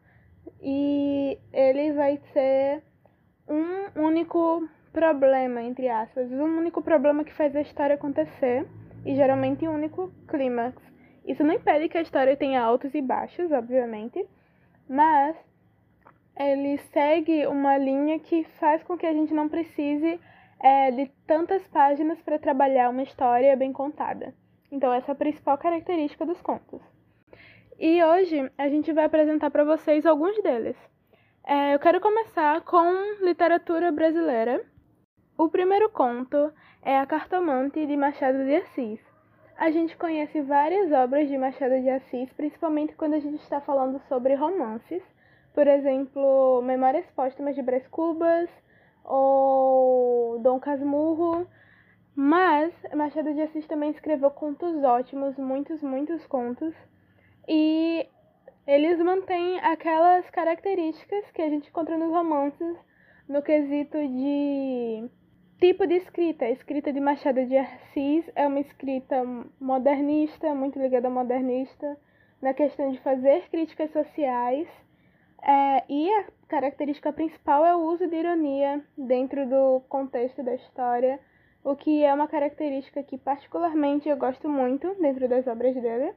e 0.61 1.39
ele 1.53 1.93
vai 1.93 2.21
ser 2.33 2.83
um 3.49 4.03
único 4.03 4.69
problema, 4.93 5.63
entre 5.63 5.89
aspas, 5.89 6.31
um 6.31 6.59
único 6.59 6.83
problema 6.83 7.25
que 7.25 7.35
faz 7.35 7.55
a 7.55 7.61
história 7.61 7.95
acontecer 7.95 8.67
e 9.05 9.15
geralmente 9.15 9.67
um 9.67 9.75
único 9.75 10.13
clímax. 10.27 10.77
Isso 11.27 11.43
não 11.43 11.55
impede 11.55 11.89
que 11.89 11.99
a 11.99 12.03
história 12.03 12.37
tenha 12.37 12.63
altos 12.63 12.95
e 12.95 13.01
baixos, 13.01 13.51
obviamente, 13.51 14.25
mas 14.89 15.37
ele 16.37 16.79
segue 16.93 17.47
uma 17.47 17.77
linha 17.79 18.19
que 18.19 18.45
faz 18.59 18.83
com 18.83 18.97
que 18.97 19.07
a 19.07 19.13
gente 19.13 19.33
não 19.33 19.49
precise 19.49 20.21
é, 20.61 20.91
de 20.91 21.07
tantas 21.27 21.67
páginas 21.69 22.21
para 22.23 22.39
trabalhar 22.39 22.91
uma 22.91 23.03
história 23.03 23.57
bem 23.57 23.73
contada. 23.73 24.35
Então, 24.71 24.93
essa 24.93 25.13
é 25.13 25.15
a 25.15 25.17
principal 25.17 25.57
característica 25.59 26.27
dos 26.27 26.41
contos. 26.41 26.81
E 27.79 28.03
hoje 28.03 28.51
a 28.57 28.69
gente 28.69 28.93
vai 28.93 29.05
apresentar 29.05 29.51
para 29.51 29.65
vocês 29.65 30.07
alguns 30.07 30.41
deles. 30.43 30.77
É, 31.47 31.75
eu 31.75 31.79
quero 31.79 32.01
começar 32.01 32.61
com 32.63 33.25
literatura 33.25 33.93
brasileira. 33.93 34.65
O 35.37 35.49
primeiro 35.49 35.91
conto 35.91 36.53
é 36.83 36.99
A 36.99 37.07
Cartomante 37.07 37.85
de 37.85 37.97
Machado 37.97 38.45
de 38.45 38.57
Assis. 38.57 39.01
A 39.57 39.71
gente 39.71 39.97
conhece 39.97 40.41
várias 40.41 40.91
obras 40.93 41.29
de 41.29 41.37
Machado 41.37 41.81
de 41.81 41.91
Assis, 41.91 42.33
principalmente 42.33 42.95
quando 42.97 43.15
a 43.15 43.21
gente 43.21 43.41
está 43.43 43.61
falando 43.61 44.01
sobre 44.09 44.35
romances. 44.35 45.03
Por 45.55 45.69
exemplo, 45.69 46.61
Memórias 46.63 47.09
Póstumas 47.13 47.55
de 47.55 47.63
Brás 47.63 47.87
Cubas 47.87 48.51
ou 49.05 50.41
Dom 50.41 50.59
Casmurro. 50.59 51.47
Mas 52.17 52.75
Machado 52.93 53.33
de 53.33 53.43
Assis 53.43 53.65
também 53.69 53.91
escreveu 53.91 54.33
contos 54.33 54.83
ótimos, 54.83 55.39
muitos, 55.39 55.81
muitos 55.81 56.27
contos. 56.27 56.75
E 57.47 58.09
eles 58.67 58.99
mantêm 58.99 59.61
aquelas 59.61 60.29
características 60.31 61.31
que 61.31 61.43
a 61.43 61.49
gente 61.49 61.69
encontra 61.69 61.97
nos 61.97 62.11
romances 62.11 62.77
no 63.29 63.41
quesito 63.41 63.97
de 63.97 65.09
tipo 65.61 65.87
de 65.87 65.95
escrita. 65.95 66.47
A 66.47 66.51
escrita 66.51 66.93
de 66.93 66.99
Machado 66.99 67.47
de 67.47 67.57
Assis 67.57 68.29
é 68.35 68.45
uma 68.49 68.59
escrita 68.59 69.23
modernista, 69.61 70.53
muito 70.53 70.81
ligada 70.81 71.07
ao 71.07 71.15
modernista, 71.15 71.97
na 72.43 72.53
questão 72.53 72.91
de 72.91 72.99
fazer 73.01 73.49
críticas 73.51 73.93
sociais 73.93 74.69
é, 75.47 75.85
e 75.89 76.11
a 76.11 76.25
característica 76.49 77.13
principal 77.13 77.67
é 77.67 77.77
o 77.77 77.81
uso 77.81 78.07
de 78.07 78.17
ironia 78.17 78.83
dentro 78.97 79.47
do 79.47 79.81
contexto 79.91 80.43
da 80.43 80.55
história, 80.55 81.21
o 81.63 81.77
que 81.77 82.03
é 82.03 82.13
uma 82.15 82.27
característica 82.27 83.03
que 83.03 83.19
particularmente 83.19 84.09
eu 84.09 84.17
gosto 84.17 84.49
muito 84.49 84.95
dentro 84.95 85.29
das 85.29 85.47
obras 85.47 85.75
dele. 85.75 86.15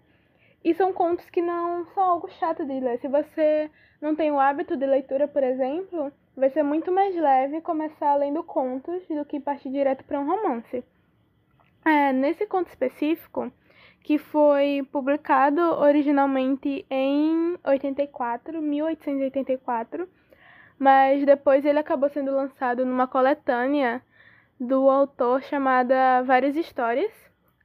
E 0.63 0.73
são 0.73 0.93
contos 0.93 1.29
que 1.29 1.41
não 1.41 1.85
são 1.87 2.03
algo 2.03 2.29
chato 2.31 2.65
de 2.65 2.79
ler. 2.79 2.99
Se 2.99 3.07
você 3.07 3.69
não 4.01 4.15
tem 4.15 4.31
o 4.31 4.39
hábito 4.39 4.77
de 4.77 4.85
leitura, 4.85 5.27
por 5.27 5.43
exemplo, 5.43 6.11
vai 6.35 6.49
ser 6.49 6.63
muito 6.63 6.91
mais 6.91 7.15
leve 7.15 7.61
começar 7.61 8.15
lendo 8.15 8.43
contos 8.43 9.05
do 9.07 9.25
que 9.25 9.39
partir 9.39 9.69
direto 9.69 10.03
para 10.05 10.19
um 10.19 10.25
romance. 10.25 10.83
É, 11.85 12.13
nesse 12.13 12.45
conto 12.45 12.67
específico, 12.67 13.51
que 14.07 14.17
foi 14.17 14.87
publicado 14.89 15.59
originalmente 15.59 16.85
em 16.89 17.59
84, 17.61 18.61
1884, 18.61 20.07
mas 20.79 21.25
depois 21.25 21.65
ele 21.65 21.79
acabou 21.79 22.07
sendo 22.07 22.31
lançado 22.31 22.85
numa 22.85 23.05
coletânea 23.05 24.01
do 24.57 24.89
autor 24.89 25.43
chamada 25.43 26.23
Várias 26.23 26.55
Histórias, 26.55 27.11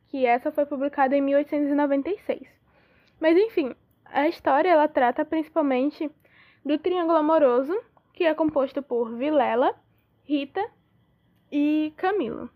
que 0.08 0.26
essa 0.26 0.50
foi 0.50 0.66
publicada 0.66 1.16
em 1.16 1.20
1896. 1.20 2.40
Mas 3.20 3.36
enfim, 3.38 3.72
a 4.04 4.26
história 4.26 4.68
ela 4.68 4.88
trata 4.88 5.24
principalmente 5.24 6.10
do 6.64 6.76
triângulo 6.76 7.18
amoroso, 7.18 7.80
que 8.12 8.24
é 8.24 8.34
composto 8.34 8.82
por 8.82 9.14
Vilela, 9.14 9.76
Rita 10.24 10.68
e 11.52 11.94
Camilo. 11.96 12.50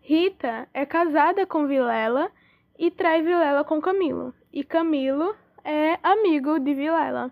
Rita 0.00 0.66
é 0.72 0.86
casada 0.86 1.44
com 1.44 1.66
Vilela 1.66 2.32
e 2.80 2.90
trai 2.90 3.20
Vilela 3.20 3.62
com 3.62 3.78
Camilo. 3.78 4.32
E 4.50 4.64
Camilo 4.64 5.36
é 5.62 5.98
amigo 6.02 6.58
de 6.58 6.72
Vilela. 6.72 7.30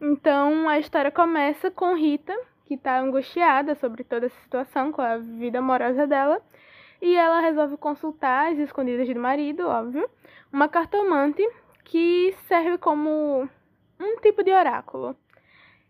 Então 0.00 0.66
a 0.70 0.78
história 0.78 1.10
começa 1.10 1.70
com 1.70 1.94
Rita, 1.94 2.34
que 2.64 2.74
está 2.74 2.98
angustiada 2.98 3.74
sobre 3.74 4.02
toda 4.02 4.24
essa 4.24 4.40
situação 4.40 4.90
com 4.90 5.02
a 5.02 5.18
vida 5.18 5.58
amorosa 5.58 6.06
dela, 6.06 6.40
e 7.02 7.14
ela 7.14 7.40
resolve 7.40 7.76
consultar 7.76 8.52
as 8.52 8.58
escondidas 8.58 9.06
do 9.06 9.20
marido, 9.20 9.68
óbvio, 9.68 10.08
uma 10.50 10.66
cartomante 10.66 11.46
que 11.84 12.34
serve 12.48 12.78
como 12.78 13.46
um 14.00 14.16
tipo 14.22 14.42
de 14.42 14.50
oráculo. 14.50 15.14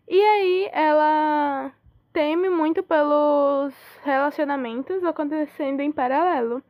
E 0.05 0.21
aí 0.21 0.69
ela 0.73 1.71
teme 2.11 2.49
muito 2.49 2.83
pelos 2.83 3.73
relacionamentos 4.03 5.01
acontecendo 5.05 5.79
em 5.79 5.93
paralelo. 5.93 6.61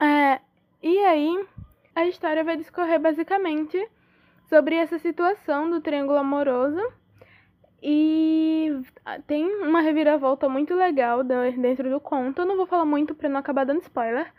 É, 0.00 0.40
e 0.82 0.98
aí, 0.98 1.46
a 1.94 2.06
história 2.06 2.44
vai 2.44 2.56
discorrer 2.56 3.00
basicamente 3.00 3.88
sobre 4.48 4.76
essa 4.76 4.98
situação 4.98 5.70
do 5.70 5.80
triângulo 5.80 6.18
amoroso. 6.18 6.80
E 7.82 8.72
tem 9.26 9.46
uma 9.62 9.80
reviravolta 9.80 10.48
muito 10.48 10.74
legal 10.74 11.22
dentro 11.22 11.90
do 11.90 12.00
conto. 12.00 12.40
Eu 12.40 12.46
não 12.46 12.56
vou 12.56 12.66
falar 12.66 12.84
muito 12.84 13.14
para 13.14 13.28
não 13.28 13.38
acabar 13.38 13.64
dando 13.64 13.82
spoiler, 13.82 14.32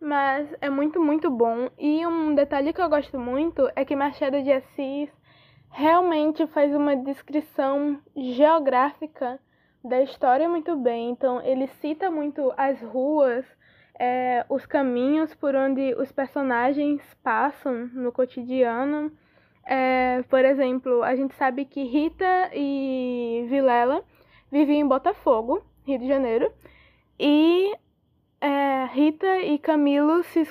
mas 0.00 0.48
é 0.60 0.68
muito, 0.68 1.00
muito 1.00 1.30
bom. 1.30 1.70
E 1.78 2.06
um 2.06 2.34
detalhe 2.34 2.72
que 2.72 2.80
eu 2.80 2.88
gosto 2.88 3.18
muito 3.18 3.70
é 3.76 3.84
que 3.84 3.94
Machado 3.94 4.42
de 4.42 4.52
Assis 4.52 5.10
realmente 5.70 6.46
faz 6.48 6.74
uma 6.74 6.96
descrição 6.96 8.00
geográfica 8.16 9.38
da 9.84 10.02
história 10.02 10.48
muito 10.48 10.76
bem. 10.76 11.10
Então, 11.10 11.40
ele 11.42 11.68
cita 11.80 12.10
muito 12.10 12.52
as 12.56 12.80
ruas, 12.80 13.44
é, 13.98 14.46
os 14.48 14.64
caminhos 14.64 15.34
por 15.34 15.54
onde 15.54 15.94
os 15.94 16.12
personagens 16.12 17.02
passam 17.22 17.90
no 17.92 18.12
cotidiano. 18.12 19.12
É, 19.66 20.22
por 20.30 20.44
exemplo, 20.44 21.02
a 21.02 21.14
gente 21.16 21.34
sabe 21.34 21.64
que 21.64 21.82
Rita 21.84 22.50
e 22.54 23.46
Vilela 23.48 24.02
viviam 24.50 24.80
em 24.80 24.88
Botafogo, 24.88 25.62
Rio 25.84 25.98
de 25.98 26.06
Janeiro, 26.06 26.50
e 27.18 27.74
é, 28.40 28.84
Rita 28.86 29.40
e 29.40 29.58
Camilo 29.58 30.22
se, 30.22 30.44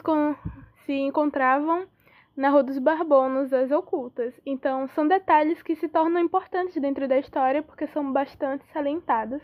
se 0.85 0.93
encontravam 0.93 1.87
na 2.35 2.49
Rua 2.49 2.61
dos 2.61 2.77
Barbonos, 2.77 3.51
as 3.51 3.71
ocultas. 3.71 4.39
Então, 4.45 4.87
são 4.89 5.07
detalhes 5.07 5.63
que 5.63 5.75
se 5.75 5.87
tornam 5.87 6.21
importantes 6.21 6.79
dentro 6.79 7.07
da 7.07 7.17
história 7.17 7.63
porque 7.63 7.87
são 7.87 8.13
bastante 8.13 8.63
salientados. 8.71 9.41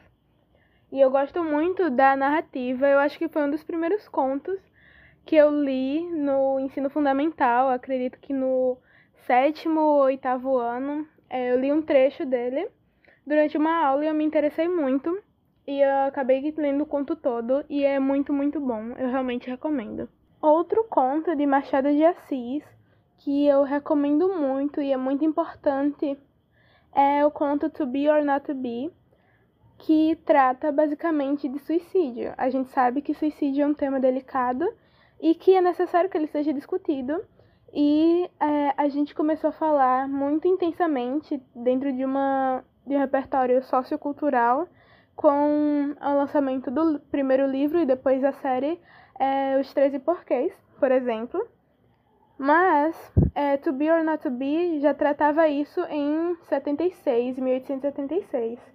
E 0.94 1.02
eu 1.02 1.10
gosto 1.10 1.44
muito 1.44 1.90
da 1.90 2.16
narrativa. 2.16 2.88
Eu 2.88 3.00
acho 3.00 3.18
que 3.18 3.28
foi 3.28 3.42
um 3.42 3.50
dos 3.50 3.64
primeiros 3.64 4.08
contos 4.08 4.60
que 5.26 5.36
eu 5.36 5.50
li 5.50 6.08
no 6.12 6.60
ensino 6.60 6.88
fundamental. 6.88 7.72
acredito 7.72 8.20
que 8.20 8.32
no 8.32 8.78
sétimo 9.26 9.80
ou 9.80 10.02
oitavo 10.04 10.56
ano. 10.56 11.08
É, 11.28 11.52
eu 11.52 11.60
li 11.60 11.74
um 11.74 11.82
trecho 11.82 12.28
dele 12.28 12.70
durante 13.26 13.58
uma 13.58 13.76
aula 13.84 14.06
e 14.06 14.08
eu 14.08 14.14
me 14.14 14.24
interessei 14.24 14.68
muito. 14.68 15.20
E 15.66 15.82
eu 15.82 16.08
acabei 16.08 16.54
lendo 16.56 16.84
o 16.84 16.86
conto 16.86 17.16
todo 17.16 17.66
e 17.68 17.84
é 17.84 17.98
muito, 17.98 18.32
muito 18.32 18.60
bom. 18.60 18.92
Eu 18.96 19.10
realmente 19.10 19.50
recomendo. 19.50 20.08
Outro 20.40 20.84
conto 20.84 21.36
de 21.36 21.48
Machado 21.48 21.92
de 21.92 22.06
Assis 22.06 22.64
que 23.18 23.48
eu 23.48 23.64
recomendo 23.64 24.30
muito 24.30 24.80
e 24.80 24.92
é 24.92 24.98
muito 24.98 25.26
importante 25.26 26.16
é 26.94 27.26
o 27.26 27.32
conto 27.32 27.68
To 27.72 27.88
Be 27.88 28.08
or 28.08 28.24
Not 28.24 28.46
to 28.46 28.54
Be, 28.54 28.92
que 29.78 30.16
trata 30.26 30.72
basicamente 30.72 31.48
de 31.50 31.60
suicídio. 31.60 32.34
A 32.38 32.50
gente 32.50 32.70
sabe 32.70 33.02
que 33.02 33.14
suicídio 33.14 33.64
é 33.64 33.68
um 33.68 33.74
tema 33.74 34.00
delicado 34.00 34.68
e 35.20 35.36
que 35.36 35.56
é 35.56 35.62
necessário 35.62 36.10
que 36.10 36.18
ele 36.18 36.28
seja 36.28 36.54
discutido. 36.54 37.24
E 37.74 38.30
é, 38.40 38.74
a 38.78 38.88
gente 38.88 39.16
começou 39.16 39.50
a 39.50 39.54
falar 39.54 40.08
muito 40.08 40.48
intensamente 40.48 41.42
dentro 41.56 41.92
de, 41.92 42.06
uma, 42.06 42.64
de 42.86 42.96
um 42.96 43.00
repertório 43.00 43.64
sociocultural 43.64 44.68
com 45.16 45.96
o 46.00 46.14
lançamento 46.16 46.70
do 46.70 47.00
primeiro 47.00 47.48
livro 47.48 47.80
e 47.80 47.86
depois 47.86 48.24
a 48.24 48.32
série 48.34 48.80
é, 49.20 49.60
Os 49.60 49.74
Treze 49.74 50.00
Porquês, 50.00 50.54
por 50.80 50.92
exemplo. 50.92 51.44
Mas 52.38 53.12
é, 53.34 53.58
To 53.58 53.72
Be 53.72 53.92
or 53.92 54.04
Not 54.04 54.24
To 54.24 54.30
Be 54.30 54.80
já 54.80 54.94
tratava 54.94 55.48
isso 55.48 55.82
em 55.90 56.36
76, 56.50 57.40
1876. 57.40 58.73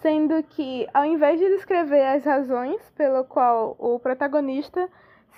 Sendo 0.00 0.42
que, 0.42 0.86
ao 0.94 1.04
invés 1.04 1.38
de 1.38 1.48
descrever 1.48 2.04
as 2.06 2.24
razões 2.24 2.80
pelo 2.90 3.24
qual 3.24 3.74
o 3.78 3.98
protagonista 3.98 4.88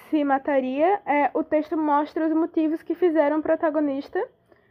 se 0.08 0.22
mataria, 0.24 1.00
é, 1.06 1.30
o 1.32 1.42
texto 1.42 1.76
mostra 1.76 2.26
os 2.26 2.32
motivos 2.32 2.82
que 2.82 2.94
fizeram 2.94 3.38
o 3.38 3.42
protagonista 3.42 4.22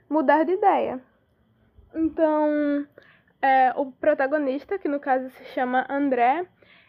mudar 0.10 0.44
de 0.44 0.54
ideia. 0.54 1.02
Então, 1.96 2.86
é, 3.42 3.74
o 3.76 3.92
protagonista, 3.92 4.78
que 4.78 4.88
no 4.88 5.00
caso 5.00 5.30
se 5.32 5.46
chama 5.46 5.88
André, 5.90 6.46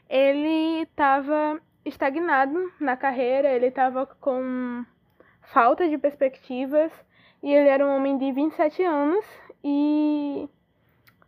ele 0.08 0.82
estava 0.82 1.60
estagnado 1.84 2.72
na 2.80 2.96
carreira, 2.96 3.48
ele 3.48 3.66
estava 3.66 4.06
com 4.06 4.84
falta 5.52 5.88
de 5.88 5.96
perspectivas 5.96 6.92
e 7.42 7.52
ele 7.52 7.68
era 7.68 7.86
um 7.86 7.96
homem 7.96 8.18
de 8.18 8.32
27 8.32 8.82
anos 8.82 9.24
e 9.64 10.48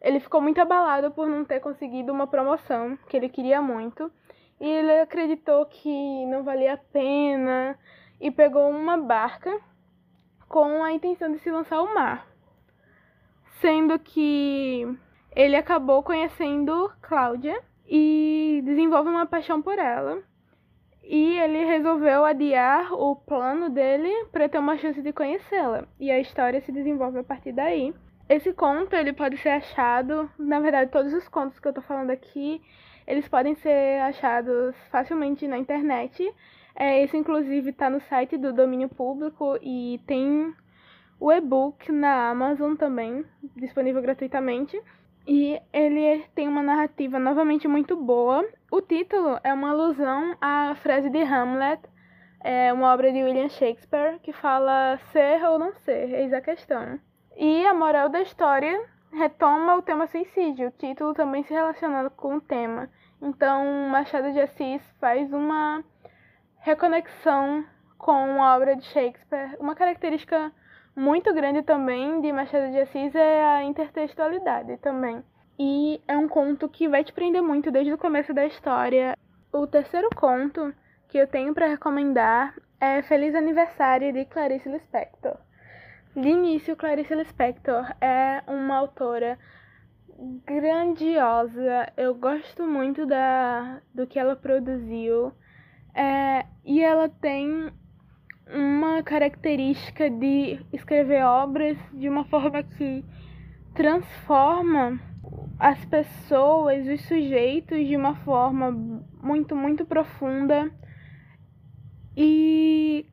ele 0.03 0.19
ficou 0.19 0.41
muito 0.41 0.61
abalado 0.61 1.12
por 1.12 1.29
não 1.29 1.45
ter 1.45 1.61
conseguido 1.61 2.12
uma 2.12 2.27
promoção 2.27 2.99
que 3.09 3.17
ele 3.17 3.29
queria 3.29 3.62
muito. 3.62 4.11
E 4.61 4.69
ele 4.69 5.01
acreditou 5.01 5.65
que 5.67 6.27
não 6.27 6.43
valia 6.43 6.75
a 6.75 6.77
pena 6.77 7.79
e 8.21 8.31
pegou 8.31 8.69
uma 8.69 8.97
barca 8.97 9.61
com 10.49 10.83
a 10.83 10.93
intenção 10.93 11.31
de 11.33 11.38
se 11.38 11.51
lançar 11.51 11.77
ao 11.77 11.95
mar. 11.95 12.27
Sendo 13.61 13.97
que 13.99 14.87
ele 15.35 15.57
acabou 15.57 16.03
conhecendo 16.03 16.93
Cláudia 17.01 17.61
e 17.87 18.61
desenvolve 18.65 19.09
uma 19.09 19.27
paixão 19.27 19.62
por 19.62 19.79
ela. 19.79 20.21
E 21.05 21.38
ele 21.38 21.65
resolveu 21.65 22.25
adiar 22.25 22.93
o 22.93 23.15
plano 23.17 23.71
dele 23.71 24.27
para 24.33 24.49
ter 24.49 24.59
uma 24.59 24.77
chance 24.79 25.01
de 25.01 25.12
conhecê-la. 25.12 25.85
E 25.99 26.11
a 26.11 26.21
história 26.21 26.61
se 26.61 26.73
desenvolve 26.73 27.19
a 27.19 27.25
partir 27.25 27.53
daí. 27.53 27.95
Esse 28.29 28.53
conto 28.53 28.95
ele 28.95 29.13
pode 29.13 29.37
ser 29.39 29.51
achado, 29.51 30.31
na 30.39 30.61
verdade, 30.61 30.91
todos 30.91 31.13
os 31.13 31.29
contos 31.29 31.59
que 31.59 31.69
eu 31.69 31.73
tô 31.73 31.83
falando 31.83 32.11
aqui, 32.11 32.63
eles 33.07 33.29
podem 33.29 33.55
ser 33.57 34.01
achados 34.03 34.75
facilmente 34.91 35.47
na 35.47 35.59
internet. 35.59 36.33
É, 36.75 37.03
esse 37.03 37.17
inclusive 37.17 37.71
está 37.71 37.91
no 37.91 38.01
site 38.01 38.39
do 38.39 38.53
domínio 38.53 38.89
público 38.89 39.59
e 39.61 40.01
tem 40.07 40.55
o 41.21 41.31
e-book 41.31 41.93
na 41.93 42.31
Amazon 42.31 42.75
também, 42.75 43.25
disponível 43.57 44.01
gratuitamente. 44.01 44.81
E 45.27 45.61
ele 45.73 46.25
tem 46.35 46.49
uma 46.49 46.63
narrativa 46.63 47.19
novamente 47.19 47.69
muito 47.69 47.97
boa. 47.97 48.45
O 48.71 48.81
título 48.81 49.39
é 49.45 49.53
uma 49.53 49.71
alusão 49.71 50.37
à 50.41 50.75
frase 50.77 51.11
de 51.11 51.23
Hamlet, 51.23 51.81
é 52.41 52.73
uma 52.73 52.93
obra 52.93 53.13
de 53.13 53.23
William 53.23 53.49
Shakespeare, 53.49 54.19
que 54.21 54.33
fala 54.33 54.99
ser 55.13 55.45
ou 55.45 55.59
não 55.59 55.73
ser, 55.85 56.13
eis 56.13 56.33
a 56.33 56.41
questão. 56.41 56.99
E 57.37 57.66
a 57.66 57.73
moral 57.73 58.09
da 58.09 58.21
história 58.21 58.85
retoma 59.12 59.77
o 59.77 59.83
tema 59.83 60.07
suicídio, 60.07 60.68
o 60.68 60.73
título 60.73 61.14
também 61.14 61.42
se 61.45 61.53
relaciona 61.53 62.09
com 62.11 62.37
o 62.37 62.40
tema. 62.40 62.88
Então, 63.21 63.88
Machado 63.88 64.33
de 64.33 64.40
Assis 64.40 64.83
faz 65.01 65.33
uma 65.33 65.83
reconexão 66.59 67.64
com 67.99 68.42
a 68.42 68.57
obra 68.57 68.77
de 68.77 68.85
Shakespeare. 68.85 69.57
Uma 69.59 69.75
característica 69.75 70.53
muito 70.95 71.33
grande 71.33 71.62
também 71.62 72.21
de 72.21 72.33
Machado 72.33 72.71
de 72.71 72.81
Assis 72.81 73.14
é 73.14 73.45
a 73.45 73.62
intertextualidade 73.64 74.77
também. 74.79 75.23
E 75.59 76.03
é 76.09 76.16
um 76.16 76.29
conto 76.29 76.68
que 76.68 76.88
vai 76.88 77.05
te 77.05 77.12
prender 77.12 77.42
muito 77.42 77.71
desde 77.71 77.92
o 77.92 77.99
começo 77.99 78.35
da 78.35 78.45
história. 78.45 79.16
O 79.53 79.66
terceiro 79.66 80.09
conto 80.16 80.75
que 81.09 81.18
eu 81.18 81.27
tenho 81.27 81.55
para 81.55 81.66
recomendar 81.66 82.55
é 82.81 83.03
Feliz 83.03 83.35
Aniversário 83.35 84.12
de 84.12 84.25
Clarice 84.25 84.68
Lispector. 84.68 85.37
De 86.14 86.29
início, 86.29 86.77
Clarice 86.77 87.14
Lispector 87.14 87.90
é 87.98 88.42
uma 88.46 88.77
autora 88.77 89.38
grandiosa. 90.44 91.90
Eu 91.96 92.14
gosto 92.14 92.66
muito 92.66 93.07
da, 93.07 93.81
do 93.94 94.07
que 94.07 94.18
ela 94.18 94.37
produziu. 94.37 95.33
É, 95.94 96.44
e 96.66 96.83
ela 96.83 97.09
tem 97.09 97.72
uma 98.46 99.03
característica 99.03 100.11
de 100.11 100.61
escrever 100.70 101.25
obras 101.25 101.79
de 101.94 102.11
uma 102.11 102.27
forma 102.27 102.62
que 102.62 103.03
transforma 103.75 105.01
as 105.59 105.83
pessoas, 105.87 106.87
os 106.88 107.01
sujeitos 107.07 107.87
de 107.87 107.96
uma 107.96 108.16
forma 108.16 108.70
muito, 108.70 109.57
muito 109.57 109.87
profunda. 109.87 110.70
E 112.14 113.07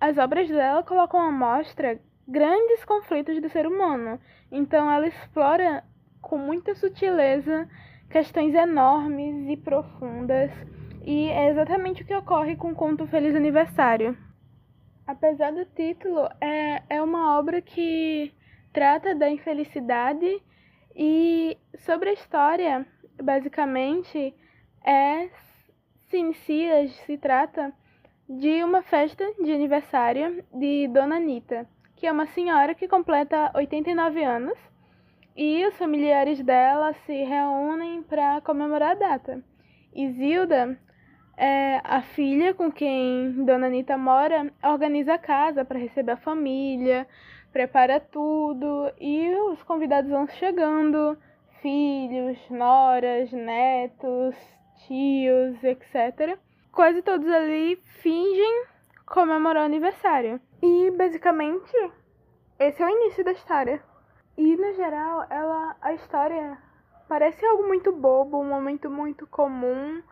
as 0.00 0.16
obras 0.16 0.48
dela 0.48 0.82
colocam 0.82 1.20
à 1.20 1.30
mostra 1.30 2.00
grandes 2.26 2.84
conflitos 2.84 3.40
do 3.40 3.48
ser 3.48 3.66
humano. 3.66 4.20
Então 4.50 4.90
ela 4.90 5.06
explora 5.06 5.84
com 6.20 6.38
muita 6.38 6.74
sutileza 6.74 7.68
questões 8.10 8.54
enormes 8.54 9.48
e 9.48 9.56
profundas. 9.56 10.50
E 11.04 11.28
é 11.28 11.50
exatamente 11.50 12.02
o 12.02 12.06
que 12.06 12.14
ocorre 12.14 12.56
com 12.56 12.72
o 12.72 12.74
conto 12.74 13.06
Feliz 13.06 13.34
Aniversário. 13.34 14.16
Apesar 15.06 15.52
do 15.52 15.66
título, 15.66 16.26
é, 16.40 16.82
é 16.88 17.02
uma 17.02 17.38
obra 17.38 17.60
que 17.60 18.32
trata 18.72 19.14
da 19.14 19.28
infelicidade 19.28 20.42
e 20.96 21.58
sobre 21.78 22.10
a 22.10 22.12
história, 22.14 22.86
basicamente, 23.22 24.34
é 24.84 25.28
se 26.08 26.16
inicia, 26.16 26.88
se 26.88 27.18
trata 27.18 27.72
de 28.28 28.62
uma 28.62 28.82
festa 28.82 29.24
de 29.42 29.52
aniversário 29.52 30.44
de 30.54 30.88
Dona 30.88 31.16
Anitta, 31.16 31.68
que 31.96 32.06
é 32.06 32.12
uma 32.12 32.26
senhora 32.26 32.74
que 32.74 32.88
completa 32.88 33.50
89 33.54 34.22
anos 34.22 34.58
e 35.36 35.66
os 35.66 35.76
familiares 35.76 36.42
dela 36.42 36.92
se 37.06 37.24
reúnem 37.24 38.02
para 38.02 38.40
comemorar 38.40 38.92
a 38.92 38.94
data. 38.94 39.42
Isilda 39.94 40.78
é, 41.36 41.80
a 41.82 42.02
filha 42.02 42.54
com 42.54 42.70
quem 42.70 43.44
Dona 43.44 43.66
Anitta 43.66 43.96
mora 43.96 44.52
organiza 44.62 45.14
a 45.14 45.18
casa 45.18 45.64
para 45.64 45.78
receber 45.78 46.12
a 46.12 46.16
família, 46.16 47.06
prepara 47.52 47.98
tudo 47.98 48.92
e 49.00 49.28
os 49.50 49.62
convidados 49.62 50.10
vão 50.10 50.26
chegando, 50.26 51.18
filhos, 51.60 52.38
noras, 52.50 53.32
netos, 53.32 54.36
tios, 54.86 55.62
etc. 55.62 56.38
Quase 56.70 57.02
todos 57.02 57.28
ali 57.28 57.76
fingem 57.76 58.64
comemorar 59.06 59.62
o 59.62 59.66
aniversário. 59.66 60.40
E 60.64 60.90
basicamente 60.90 61.92
esse 62.58 62.82
é 62.82 62.86
o 62.86 62.88
início 62.88 63.22
da 63.22 63.32
história. 63.32 63.80
E 64.36 64.56
no 64.56 64.72
geral, 64.72 65.26
ela 65.30 65.76
a 65.80 65.92
história 65.92 66.58
parece 67.08 67.44
algo 67.46 67.68
muito 67.68 67.92
bobo, 67.92 68.40
um 68.40 68.48
momento 68.48 68.90
muito 68.90 69.26
comum 69.28 70.02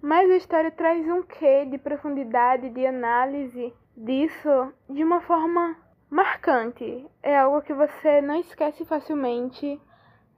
mas 0.00 0.30
a 0.30 0.36
história 0.36 0.70
traz 0.70 1.04
um 1.08 1.22
quê 1.22 1.64
de 1.64 1.78
profundidade, 1.78 2.70
de 2.70 2.86
análise 2.86 3.74
disso 3.96 4.72
de 4.88 5.02
uma 5.02 5.20
forma 5.20 5.76
marcante. 6.08 7.06
É 7.22 7.36
algo 7.38 7.62
que 7.62 7.72
você 7.72 8.20
não 8.20 8.38
esquece 8.38 8.84
facilmente 8.84 9.80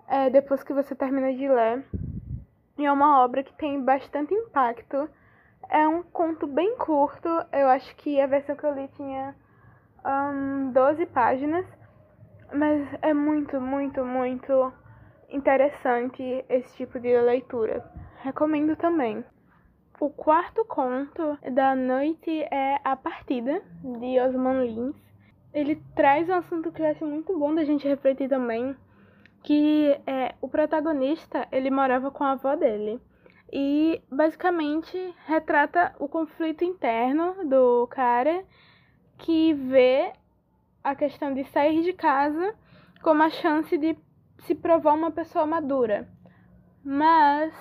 é, 0.06 0.30
depois 0.30 0.62
que 0.62 0.72
você 0.72 0.94
termina 0.94 1.34
de 1.34 1.48
ler. 1.48 1.84
E 2.78 2.86
é 2.86 2.90
uma 2.90 3.22
obra 3.22 3.42
que 3.42 3.52
tem 3.54 3.82
bastante 3.82 4.32
impacto. 4.32 5.10
É 5.68 5.86
um 5.86 6.02
conto 6.02 6.46
bem 6.46 6.76
curto. 6.76 7.28
Eu 7.52 7.68
acho 7.68 7.94
que 7.96 8.20
a 8.20 8.26
versão 8.26 8.56
que 8.56 8.64
eu 8.64 8.74
li 8.74 8.88
tinha 8.96 9.34
um, 10.04 10.72
12 10.72 11.06
páginas. 11.06 11.66
Mas 12.52 12.88
é 13.02 13.12
muito, 13.12 13.60
muito, 13.60 14.04
muito 14.04 14.72
interessante 15.28 16.44
esse 16.48 16.76
tipo 16.76 16.98
de 16.98 17.18
leitura. 17.20 17.84
Recomendo 18.22 18.74
também. 18.76 19.24
O 20.00 20.08
quarto 20.10 20.64
conto 20.64 21.36
da 21.52 21.74
noite 21.74 22.42
é 22.50 22.78
A 22.84 22.96
Partida, 22.96 23.60
de 23.82 24.20
Osman 24.20 24.64
Lins. 24.64 24.96
Ele 25.52 25.82
traz 25.94 26.28
um 26.28 26.34
assunto 26.34 26.70
que 26.70 26.80
eu 26.80 26.86
acho 26.86 27.04
muito 27.04 27.36
bom 27.36 27.54
da 27.54 27.64
gente 27.64 27.86
refletir 27.86 28.28
também, 28.28 28.76
que 29.42 30.00
é 30.06 30.34
o 30.40 30.48
protagonista, 30.48 31.48
ele 31.50 31.70
morava 31.70 32.10
com 32.10 32.22
a 32.22 32.32
avó 32.32 32.54
dele. 32.54 33.00
E 33.52 34.02
basicamente 34.10 35.14
retrata 35.26 35.94
o 35.98 36.08
conflito 36.08 36.64
interno 36.64 37.48
do 37.48 37.86
cara 37.86 38.44
que 39.16 39.54
vê 39.54 40.12
a 40.84 40.94
questão 40.94 41.32
de 41.32 41.44
sair 41.44 41.82
de 41.82 41.92
casa 41.92 42.54
como 43.02 43.22
a 43.22 43.30
chance 43.30 43.76
de 43.76 43.96
se 44.40 44.54
provar 44.54 44.94
uma 44.94 45.10
pessoa 45.10 45.46
madura. 45.46 46.08
Mas 46.84 47.52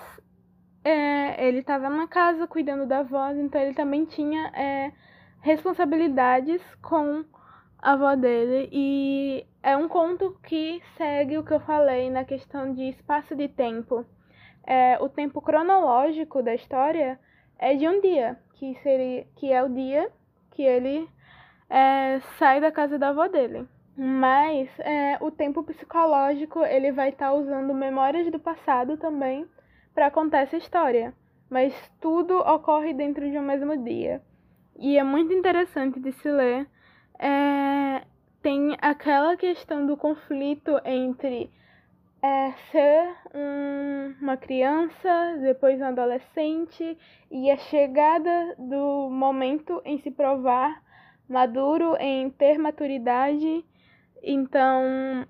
é, 0.84 1.46
ele 1.46 1.58
estava 1.58 1.88
na 1.88 2.06
casa 2.06 2.46
cuidando 2.46 2.86
da 2.86 3.02
voz, 3.02 3.36
então 3.36 3.60
ele 3.60 3.74
também 3.74 4.04
tinha 4.04 4.48
é, 4.54 4.92
responsabilidades 5.40 6.62
com 6.82 7.24
a 7.78 7.92
avó 7.92 8.14
dele. 8.14 8.68
E 8.72 9.46
é 9.62 9.76
um 9.76 9.88
conto 9.88 10.38
que 10.44 10.82
segue 10.96 11.38
o 11.38 11.44
que 11.44 11.52
eu 11.52 11.60
falei 11.60 12.10
na 12.10 12.24
questão 12.24 12.72
de 12.72 12.88
espaço 12.90 13.34
de 13.34 13.48
tempo. 13.48 14.04
É, 14.70 14.98
o 15.00 15.08
tempo 15.08 15.40
cronológico 15.40 16.42
da 16.42 16.54
história 16.54 17.18
é 17.58 17.74
de 17.74 17.88
um 17.88 18.02
dia, 18.02 18.38
que, 18.52 18.74
seria, 18.82 19.26
que 19.36 19.50
é 19.50 19.62
o 19.62 19.68
dia 19.70 20.10
que 20.50 20.62
ele 20.62 21.08
é, 21.70 22.20
sai 22.38 22.60
da 22.60 22.70
casa 22.70 22.98
da 22.98 23.08
avó 23.08 23.28
dele. 23.28 23.66
Mas 23.96 24.68
é, 24.80 25.16
o 25.22 25.30
tempo 25.30 25.62
psicológico 25.62 26.62
ele 26.66 26.92
vai 26.92 27.08
estar 27.08 27.30
tá 27.30 27.32
usando 27.32 27.72
memórias 27.72 28.30
do 28.30 28.38
passado 28.38 28.98
também 28.98 29.46
para 29.94 30.10
contar 30.10 30.40
essa 30.40 30.58
história. 30.58 31.14
Mas 31.48 31.72
tudo 31.98 32.36
ocorre 32.38 32.92
dentro 32.92 33.28
de 33.30 33.38
um 33.38 33.42
mesmo 33.42 33.74
dia. 33.82 34.20
E 34.78 34.98
é 34.98 35.02
muito 35.02 35.32
interessante 35.32 35.98
de 35.98 36.12
se 36.12 36.30
ler. 36.30 36.68
É, 37.18 38.02
tem 38.42 38.76
aquela 38.82 39.34
questão 39.34 39.86
do 39.86 39.96
conflito 39.96 40.78
entre 40.84 41.50
é, 42.22 42.52
ser 42.70 43.16
um, 43.34 44.14
uma 44.20 44.36
criança, 44.36 45.38
depois 45.40 45.80
um 45.80 45.84
adolescente, 45.84 46.98
e 47.30 47.50
a 47.50 47.56
chegada 47.56 48.56
do 48.58 49.08
momento 49.10 49.80
em 49.84 49.98
se 49.98 50.10
provar 50.10 50.82
maduro, 51.28 51.96
em 52.00 52.30
ter 52.30 52.58
maturidade. 52.58 53.64
Então, 54.22 55.26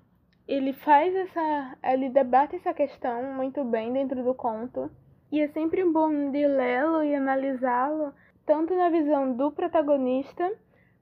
ele 0.47 0.73
faz 0.73 1.15
essa. 1.15 1.77
Ele 1.83 2.09
debate 2.09 2.55
essa 2.55 2.73
questão 2.73 3.33
muito 3.33 3.63
bem 3.63 3.93
dentro 3.93 4.23
do 4.23 4.33
conto. 4.33 4.89
E 5.31 5.41
é 5.41 5.47
sempre 5.49 5.83
bom 5.85 6.31
de 6.31 6.47
lê-lo 6.47 7.03
e 7.03 7.13
analisá-lo, 7.13 8.13
tanto 8.47 8.75
na 8.75 8.89
visão 8.89 9.31
do 9.33 9.51
protagonista 9.51 10.51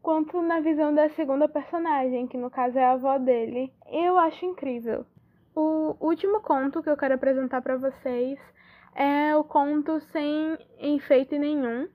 quanto 0.01 0.41
na 0.41 0.59
visão 0.59 0.93
da 0.93 1.09
segunda 1.11 1.47
personagem, 1.47 2.27
que 2.27 2.37
no 2.37 2.49
caso 2.49 2.77
é 2.77 2.83
a 2.83 2.91
avó 2.91 3.17
dele. 3.17 3.71
Eu 3.89 4.17
acho 4.17 4.45
incrível. 4.45 5.05
O 5.59 5.97
último 5.99 6.39
conto 6.39 6.83
que 6.83 6.89
eu 6.89 6.95
quero 6.95 7.15
apresentar 7.15 7.63
para 7.63 7.77
vocês 7.77 8.39
é 8.93 9.35
o 9.35 9.43
conto 9.43 9.99
Sem 10.11 10.55
Enfeite 10.79 11.39
Nenhum, 11.39 11.87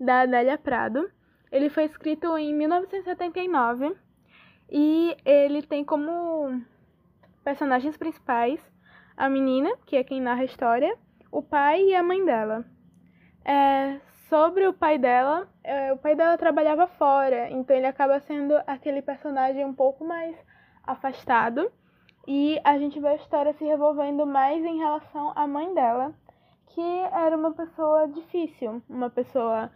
da 0.00 0.22
Adélia 0.22 0.56
Prado. 0.56 1.06
Ele 1.52 1.68
foi 1.68 1.84
escrito 1.84 2.34
em 2.38 2.54
1979 2.54 3.94
e 4.70 5.14
ele 5.22 5.60
tem 5.60 5.84
como 5.84 6.62
personagens 7.44 7.94
principais 7.94 8.58
a 9.14 9.28
menina, 9.28 9.70
que 9.84 9.96
é 9.96 10.02
quem 10.02 10.18
narra 10.18 10.40
a 10.40 10.46
história, 10.46 10.96
o 11.30 11.42
pai 11.42 11.88
e 11.88 11.94
a 11.94 12.02
mãe 12.02 12.24
dela. 12.24 12.64
É, 13.44 14.00
sobre 14.30 14.66
o 14.66 14.72
pai 14.72 14.96
dela, 14.96 15.46
é, 15.62 15.92
o 15.92 15.98
pai 15.98 16.16
dela 16.16 16.38
trabalhava 16.38 16.86
fora, 16.86 17.50
então 17.50 17.76
ele 17.76 17.86
acaba 17.86 18.18
sendo 18.20 18.54
aquele 18.66 19.02
personagem 19.02 19.62
um 19.62 19.74
pouco 19.74 20.06
mais 20.06 20.34
afastado. 20.86 21.70
E 22.26 22.60
a 22.64 22.78
gente 22.78 23.00
vê 23.00 23.08
a 23.08 23.16
história 23.16 23.52
se 23.54 23.64
revolvendo 23.64 24.26
mais 24.26 24.64
em 24.64 24.78
relação 24.78 25.32
à 25.34 25.46
mãe 25.46 25.72
dela, 25.74 26.14
que 26.66 26.80
era 27.12 27.36
uma 27.36 27.52
pessoa 27.52 28.06
difícil, 28.08 28.82
uma 28.88 29.10
pessoa 29.10 29.70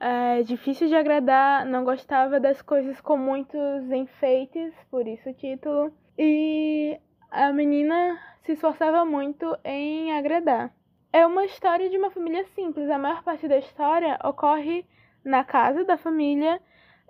é, 0.00 0.42
difícil 0.42 0.88
de 0.88 0.94
agradar, 0.94 1.66
não 1.66 1.84
gostava 1.84 2.40
das 2.40 2.62
coisas 2.62 3.00
com 3.00 3.16
muitos 3.16 3.90
enfeites, 3.92 4.72
por 4.90 5.06
isso 5.06 5.28
o 5.28 5.34
título. 5.34 5.92
E 6.18 6.98
a 7.30 7.52
menina 7.52 8.18
se 8.44 8.52
esforçava 8.52 9.04
muito 9.04 9.56
em 9.64 10.12
agradar. 10.12 10.72
É 11.12 11.26
uma 11.26 11.44
história 11.44 11.90
de 11.90 11.98
uma 11.98 12.10
família 12.10 12.44
simples. 12.54 12.88
A 12.88 12.98
maior 12.98 13.22
parte 13.22 13.46
da 13.46 13.58
história 13.58 14.18
ocorre 14.24 14.86
na 15.24 15.44
casa 15.44 15.84
da 15.84 15.98
família. 15.98 16.60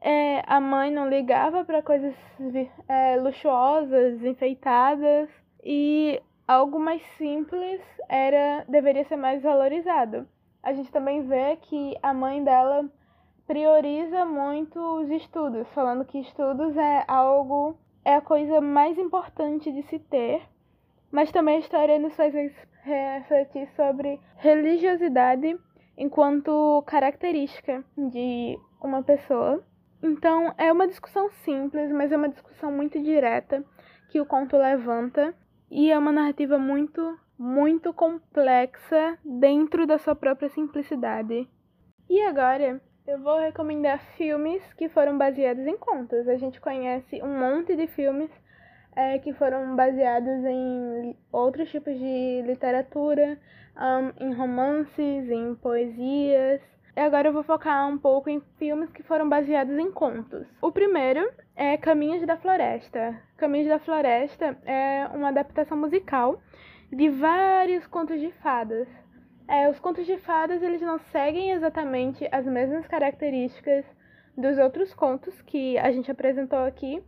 É, 0.00 0.42
a 0.46 0.60
mãe 0.60 0.90
não 0.90 1.08
ligava 1.08 1.64
para 1.64 1.82
coisas 1.82 2.14
é, 2.88 3.16
luxuosas, 3.16 4.24
enfeitadas 4.24 5.28
e 5.62 6.20
algo 6.48 6.78
mais 6.78 7.02
simples 7.18 7.80
era 8.08 8.64
deveria 8.68 9.04
ser 9.04 9.16
mais 9.16 9.42
valorizado. 9.42 10.26
A 10.62 10.72
gente 10.72 10.90
também 10.90 11.22
vê 11.26 11.56
que 11.56 11.96
a 12.02 12.14
mãe 12.14 12.42
dela 12.42 12.88
prioriza 13.46 14.24
muito 14.24 14.78
os 14.78 15.10
estudos, 15.10 15.68
falando 15.74 16.04
que 16.04 16.18
estudos 16.20 16.76
é 16.76 17.04
algo 17.06 17.76
é 18.04 18.14
a 18.14 18.20
coisa 18.20 18.60
mais 18.60 18.98
importante 18.98 19.70
de 19.70 19.82
se 19.82 19.98
ter. 19.98 20.42
Mas 21.10 21.30
também 21.32 21.56
a 21.56 21.60
história 21.60 21.98
nos 21.98 22.14
faz 22.14 22.34
refletir 22.82 23.68
sobre 23.74 24.20
religiosidade 24.36 25.58
enquanto 25.96 26.82
característica 26.86 27.84
de 27.96 28.58
uma 28.80 29.02
pessoa. 29.02 29.62
Então, 30.02 30.54
é 30.56 30.72
uma 30.72 30.88
discussão 30.88 31.30
simples, 31.44 31.90
mas 31.92 32.10
é 32.10 32.16
uma 32.16 32.28
discussão 32.28 32.72
muito 32.72 33.00
direta 33.02 33.64
que 34.10 34.20
o 34.20 34.26
conto 34.26 34.56
levanta 34.56 35.34
e 35.70 35.90
é 35.90 35.98
uma 35.98 36.10
narrativa 36.10 36.58
muito, 36.58 37.18
muito 37.38 37.92
complexa 37.92 39.18
dentro 39.24 39.86
da 39.86 39.98
sua 39.98 40.16
própria 40.16 40.48
simplicidade. 40.48 41.48
E 42.08 42.20
agora, 42.22 42.80
eu 43.06 43.18
vou 43.18 43.38
recomendar 43.38 44.00
filmes 44.16 44.62
que 44.74 44.88
foram 44.88 45.16
baseados 45.16 45.66
em 45.66 45.76
contos. 45.76 46.28
A 46.28 46.36
gente 46.36 46.60
conhece 46.60 47.22
um 47.22 47.38
monte 47.38 47.76
de 47.76 47.86
filmes 47.88 48.30
é, 48.96 49.18
que 49.18 49.32
foram 49.32 49.76
baseados 49.76 50.44
em 50.44 51.16
outros 51.32 51.70
tipos 51.70 51.96
de 51.98 52.42
literatura, 52.46 53.38
um, 53.76 54.24
em 54.24 54.32
romances, 54.32 55.30
em 55.30 55.54
poesias. 55.54 56.60
E 57.00 57.02
agora 57.02 57.28
eu 57.28 57.32
vou 57.32 57.42
focar 57.42 57.88
um 57.88 57.96
pouco 57.96 58.28
em 58.28 58.42
filmes 58.58 58.92
que 58.92 59.02
foram 59.02 59.26
baseados 59.26 59.74
em 59.78 59.90
contos. 59.90 60.46
O 60.60 60.70
primeiro 60.70 61.32
é 61.56 61.78
Caminhos 61.78 62.26
da 62.26 62.36
Floresta. 62.36 63.18
Caminhos 63.38 63.68
da 63.68 63.78
Floresta 63.78 64.58
é 64.66 65.08
uma 65.14 65.28
adaptação 65.28 65.78
musical 65.78 66.42
de 66.92 67.08
vários 67.08 67.86
contos 67.86 68.20
de 68.20 68.30
fadas. 68.42 68.86
É, 69.48 69.66
os 69.70 69.80
contos 69.80 70.04
de 70.04 70.18
fadas 70.18 70.62
eles 70.62 70.82
não 70.82 70.98
seguem 71.10 71.52
exatamente 71.52 72.28
as 72.30 72.44
mesmas 72.44 72.86
características 72.86 73.86
dos 74.36 74.58
outros 74.58 74.92
contos 74.92 75.40
que 75.40 75.78
a 75.78 75.90
gente 75.90 76.10
apresentou 76.10 76.58
aqui, 76.66 77.02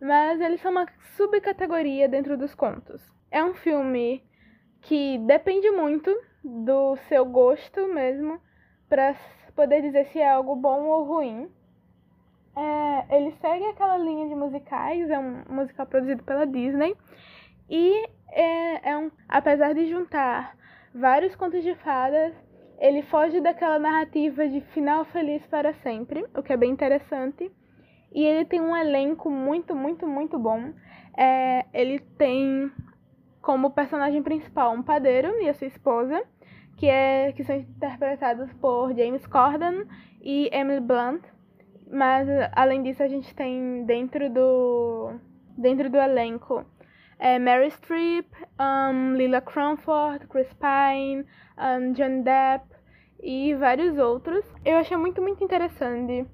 mas 0.00 0.40
eles 0.40 0.60
são 0.60 0.72
uma 0.72 0.88
subcategoria 1.16 2.08
dentro 2.08 2.36
dos 2.36 2.52
contos. 2.52 3.00
É 3.30 3.44
um 3.44 3.54
filme 3.54 4.24
que 4.80 5.18
depende 5.18 5.70
muito 5.70 6.12
do 6.42 6.96
seu 7.08 7.24
gosto 7.24 7.86
mesmo 7.94 8.44
para 8.88 9.14
poder 9.54 9.82
dizer 9.82 10.06
se 10.06 10.18
é 10.18 10.30
algo 10.30 10.56
bom 10.56 10.84
ou 10.84 11.04
ruim. 11.04 11.48
É, 12.56 13.16
ele 13.16 13.32
segue 13.40 13.64
aquela 13.66 13.98
linha 13.98 14.28
de 14.28 14.34
musicais, 14.34 15.10
é 15.10 15.18
um 15.18 15.42
musical 15.48 15.86
produzido 15.86 16.22
pela 16.22 16.46
Disney 16.46 16.96
e 17.68 18.08
é, 18.28 18.90
é 18.90 18.96
um, 18.96 19.10
apesar 19.28 19.74
de 19.74 19.86
juntar 19.86 20.56
vários 20.94 21.34
contos 21.34 21.62
de 21.62 21.74
fadas, 21.76 22.32
ele 22.78 23.02
foge 23.02 23.40
daquela 23.40 23.78
narrativa 23.78 24.48
de 24.48 24.60
final 24.60 25.04
feliz 25.06 25.44
para 25.46 25.74
sempre, 25.74 26.24
o 26.34 26.42
que 26.42 26.52
é 26.52 26.56
bem 26.56 26.70
interessante. 26.70 27.50
E 28.12 28.24
ele 28.24 28.44
tem 28.44 28.60
um 28.60 28.76
elenco 28.76 29.30
muito, 29.30 29.74
muito, 29.74 30.06
muito 30.06 30.38
bom. 30.38 30.72
É, 31.16 31.64
ele 31.74 31.98
tem 31.98 32.70
como 33.42 33.70
personagem 33.70 34.22
principal 34.22 34.72
um 34.72 34.82
padeiro 34.82 35.40
e 35.40 35.48
a 35.48 35.54
sua 35.54 35.66
esposa, 35.66 36.22
que, 36.76 36.86
é, 36.86 37.32
que 37.32 37.42
são 37.44 37.56
interpretados 37.56 38.52
por 38.54 38.94
James 38.94 39.26
Corden 39.26 39.84
e 40.20 40.48
Emily 40.52 40.80
Blunt. 40.80 41.22
Mas 41.90 42.28
além 42.52 42.82
disso 42.82 43.02
a 43.02 43.08
gente 43.08 43.34
tem 43.34 43.84
dentro 43.84 44.28
do 44.30 45.12
dentro 45.56 45.88
do 45.88 45.96
elenco 45.96 46.66
é, 47.18 47.38
Mary 47.38 47.70
Streep, 47.70 48.26
um, 48.60 49.14
Lila 49.14 49.40
Crawford, 49.40 50.26
Chris 50.26 50.52
Pine, 50.54 51.24
um, 51.56 51.92
John 51.92 52.22
Depp 52.22 52.66
e 53.22 53.54
vários 53.54 53.96
outros. 53.98 54.44
Eu 54.64 54.76
achei 54.76 54.96
muito 54.96 55.22
muito 55.22 55.42
interessante 55.42 56.26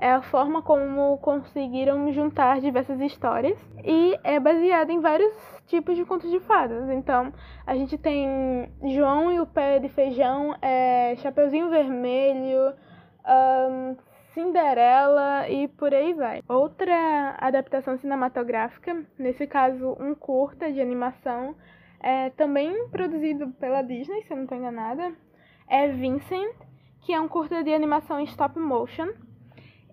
é 0.00 0.12
a 0.12 0.22
forma 0.22 0.62
como 0.62 1.18
conseguiram 1.18 2.10
juntar 2.10 2.58
diversas 2.60 2.98
histórias 3.00 3.58
e 3.84 4.18
é 4.24 4.40
baseado 4.40 4.88
em 4.88 4.98
vários 4.98 5.34
tipos 5.66 5.94
de 5.94 6.06
contos 6.06 6.30
de 6.30 6.40
fadas. 6.40 6.88
Então, 6.88 7.30
a 7.66 7.76
gente 7.76 7.98
tem 7.98 8.72
João 8.82 9.30
e 9.30 9.38
o 9.38 9.46
Pé 9.46 9.78
de 9.78 9.90
Feijão, 9.90 10.56
é, 10.62 11.14
Chapeuzinho 11.16 11.68
Vermelho, 11.68 12.72
um, 13.28 13.96
Cinderela 14.32 15.46
e 15.50 15.68
por 15.68 15.92
aí 15.92 16.14
vai. 16.14 16.42
Outra 16.48 17.36
adaptação 17.38 17.98
cinematográfica, 17.98 19.04
nesse 19.18 19.46
caso 19.46 19.96
um 20.00 20.14
curta 20.14 20.72
de 20.72 20.80
animação, 20.80 21.54
é 22.00 22.30
também 22.30 22.88
produzido 22.88 23.48
pela 23.60 23.82
Disney, 23.82 24.22
se 24.22 24.32
eu 24.32 24.36
não 24.38 24.44
estou 24.44 24.56
enganada, 24.56 25.12
é 25.68 25.88
Vincent, 25.88 26.54
que 27.02 27.12
é 27.12 27.20
um 27.20 27.28
curta 27.28 27.62
de 27.62 27.74
animação 27.74 28.18
em 28.18 28.24
stop 28.24 28.58
motion 28.58 29.08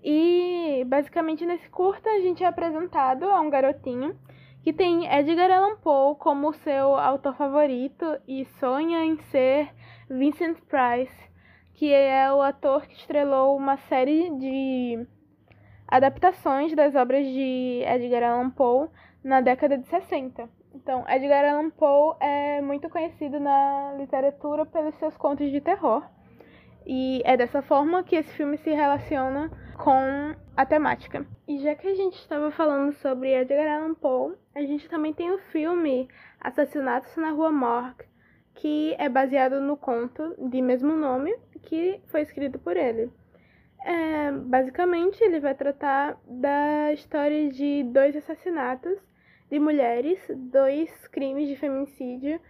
e 0.03 0.83
basicamente 0.87 1.45
nesse 1.45 1.69
curta 1.69 2.09
a 2.09 2.19
gente 2.19 2.43
é 2.43 2.47
apresentado 2.47 3.25
a 3.25 3.39
um 3.41 3.49
garotinho 3.49 4.17
que 4.63 4.73
tem 4.73 5.07
Edgar 5.07 5.49
Allan 5.49 5.77
Poe 5.77 6.15
como 6.17 6.53
seu 6.53 6.95
autor 6.95 7.35
favorito 7.35 8.05
e 8.27 8.45
sonha 8.59 9.03
em 9.05 9.17
ser 9.31 9.69
Vincent 10.09 10.57
Price, 10.67 11.15
que 11.73 11.93
é 11.93 12.31
o 12.33 12.41
ator 12.41 12.85
que 12.85 12.95
estrelou 12.95 13.55
uma 13.55 13.77
série 13.77 14.29
de 14.31 15.07
adaptações 15.87 16.75
das 16.75 16.95
obras 16.95 17.25
de 17.25 17.81
Edgar 17.85 18.23
Allan 18.23 18.49
Poe 18.49 18.89
na 19.23 19.39
década 19.39 19.77
de 19.77 19.87
60. 19.87 20.49
Então, 20.73 21.05
Edgar 21.07 21.45
Allan 21.45 21.69
Poe 21.69 22.15
é 22.19 22.61
muito 22.61 22.89
conhecido 22.89 23.39
na 23.39 23.95
literatura 23.97 24.65
pelos 24.65 24.95
seus 24.95 25.15
contos 25.15 25.49
de 25.49 25.61
terror. 25.61 26.03
E 26.85 27.21
é 27.25 27.35
dessa 27.35 27.61
forma 27.61 28.03
que 28.03 28.15
esse 28.15 28.33
filme 28.33 28.57
se 28.57 28.69
relaciona 28.71 29.49
com 29.78 30.36
a 30.55 30.65
temática. 30.65 31.25
E 31.47 31.59
já 31.59 31.75
que 31.75 31.88
a 31.88 31.95
gente 31.95 32.15
estava 32.15 32.51
falando 32.51 32.93
sobre 32.93 33.34
Edgar 33.34 33.67
Allan 33.67 33.93
Poe, 33.93 34.36
a 34.55 34.61
gente 34.61 34.89
também 34.89 35.13
tem 35.13 35.32
o 35.32 35.38
filme 35.51 36.09
Assassinatos 36.41 37.15
na 37.15 37.32
Rua 37.32 37.51
Morgue, 37.51 38.05
que 38.55 38.95
é 38.97 39.07
baseado 39.07 39.61
no 39.61 39.78
conto 39.78 40.36
de 40.49 40.61
mesmo 40.61 40.93
nome 40.93 41.34
que 41.61 42.01
foi 42.07 42.21
escrito 42.21 42.57
por 42.57 42.75
ele. 42.75 43.11
É, 43.84 44.32
basicamente, 44.32 45.23
ele 45.23 45.39
vai 45.39 45.53
tratar 45.53 46.17
da 46.25 46.91
história 46.93 47.49
de 47.49 47.84
dois 47.84 48.15
assassinatos 48.15 48.97
de 49.49 49.59
mulheres, 49.59 50.19
dois 50.36 51.07
crimes 51.07 51.47
de 51.47 51.55
feminicídio 51.55 52.41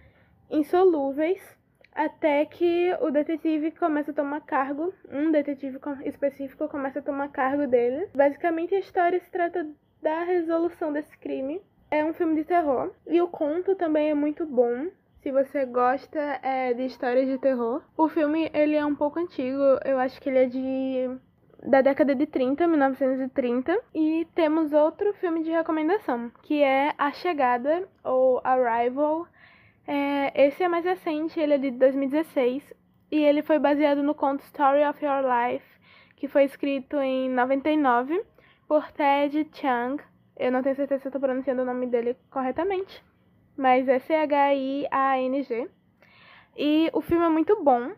insolúveis, 0.50 1.57
até 1.98 2.46
que 2.46 2.96
o 3.02 3.10
detetive 3.10 3.72
começa 3.72 4.12
a 4.12 4.14
tomar 4.14 4.42
cargo, 4.42 4.94
um 5.12 5.32
detetive 5.32 5.80
específico 6.06 6.68
começa 6.70 7.00
a 7.00 7.02
tomar 7.02 7.30
cargo 7.30 7.66
dele. 7.66 8.08
Basicamente, 8.16 8.76
a 8.76 8.80
história 8.80 9.20
se 9.20 9.32
trata 9.32 9.68
da 10.00 10.24
resolução 10.24 10.94
desse 10.94 11.18
crime. 11.18 11.60
É 11.90 12.06
um 12.06 12.14
filme 12.14 12.36
de 12.36 12.44
terror 12.44 12.92
e 13.08 13.20
o 13.20 13.28
conto 13.28 13.76
também 13.76 14.12
é 14.12 14.14
muito 14.14 14.46
bom. 14.46 14.88
Se 15.22 15.32
você 15.32 15.66
gosta 15.66 16.20
é, 16.44 16.72
de 16.74 16.86
histórias 16.86 17.28
de 17.28 17.40
terror, 17.40 17.82
o 17.98 18.08
filme 18.08 18.52
ele 18.54 18.76
é 18.76 18.86
um 18.86 18.96
pouco 18.96 19.20
antigo. 19.20 19.62
Eu 19.84 19.98
acho 19.98 20.22
que 20.22 20.30
ele 20.30 20.38
é 20.38 20.46
de 20.46 21.20
da 21.66 21.82
década 21.82 22.14
de 22.14 22.28
30, 22.28 22.68
1930. 22.68 23.76
E 23.96 24.28
temos 24.36 24.72
outro 24.72 25.14
filme 25.16 25.44
de 25.44 25.50
recomendação, 25.50 26.32
que 26.44 26.62
é 26.62 26.94
A 26.98 27.12
Chegada, 27.12 27.88
ou 28.04 28.40
Arrival. 28.44 29.28
É, 29.88 30.48
esse 30.48 30.62
é 30.62 30.68
mais 30.68 30.84
recente, 30.84 31.40
ele 31.40 31.54
é 31.54 31.58
de 31.58 31.72
2016. 31.72 32.62
E 33.10 33.24
ele 33.24 33.42
foi 33.42 33.58
baseado 33.58 34.04
no 34.04 34.14
conto 34.14 34.44
Story 34.44 34.84
of 34.84 35.04
Your 35.04 35.22
Life, 35.24 35.66
que 36.18 36.28
foi 36.28 36.44
escrito 36.44 36.98
em 36.98 37.30
99 37.30 38.22
por 38.68 38.92
Ted 38.92 39.48
Chiang. 39.54 40.04
Eu 40.36 40.52
não 40.52 40.62
tenho 40.62 40.76
certeza 40.76 41.02
se 41.02 41.08
estou 41.08 41.22
pronunciando 41.22 41.62
o 41.62 41.66
nome 41.66 41.88
dele 41.88 42.18
corretamente, 42.30 43.02
mas 43.56 43.88
é 43.88 44.00
C-H-I-A-N-G. 44.00 45.70
E 46.58 46.90
o 46.92 47.02
filme 47.02 47.26
é 47.26 47.30
muito 47.30 47.64
bom, 47.64 47.94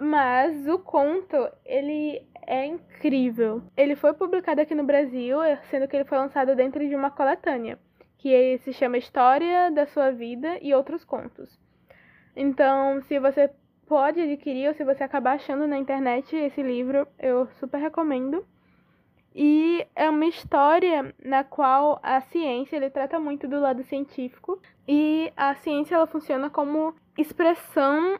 mas 0.00 0.68
o 0.68 0.78
conto, 0.78 1.36
ele 1.64 2.24
é 2.46 2.66
incrível. 2.66 3.62
Ele 3.76 3.96
foi 3.96 4.12
publicado 4.12 4.60
aqui 4.60 4.76
no 4.76 4.84
Brasil, 4.84 5.38
sendo 5.70 5.88
que 5.88 5.96
ele 5.96 6.04
foi 6.04 6.18
lançado 6.18 6.54
dentro 6.54 6.86
de 6.88 6.94
uma 6.94 7.10
coletânea, 7.10 7.78
que 8.20 8.58
se 8.58 8.72
chama 8.72 8.98
História 8.98 9.70
da 9.70 9.86
Sua 9.86 10.10
Vida 10.10 10.58
e 10.60 10.74
Outros 10.74 11.04
Contos. 11.04 11.58
Então, 12.36 13.00
se 13.02 13.18
você 13.18 13.50
pode 13.86 14.20
adquirir 14.20 14.68
ou 14.68 14.74
se 14.74 14.84
você 14.84 15.02
acabar 15.02 15.36
achando 15.36 15.66
na 15.66 15.78
internet 15.78 16.36
esse 16.36 16.62
livro, 16.62 17.08
eu 17.18 17.46
super 17.58 17.78
recomendo. 17.78 18.44
E 19.34 19.86
é 19.96 20.10
uma 20.10 20.26
história 20.26 21.14
na 21.24 21.44
qual 21.44 21.98
a 22.02 22.20
ciência 22.20 22.76
ele 22.76 22.90
trata 22.90 23.18
muito 23.18 23.48
do 23.48 23.58
lado 23.58 23.82
científico 23.84 24.60
e 24.86 25.32
a 25.36 25.54
ciência 25.54 25.94
ela 25.94 26.06
funciona 26.06 26.50
como 26.50 26.94
expressão 27.16 28.18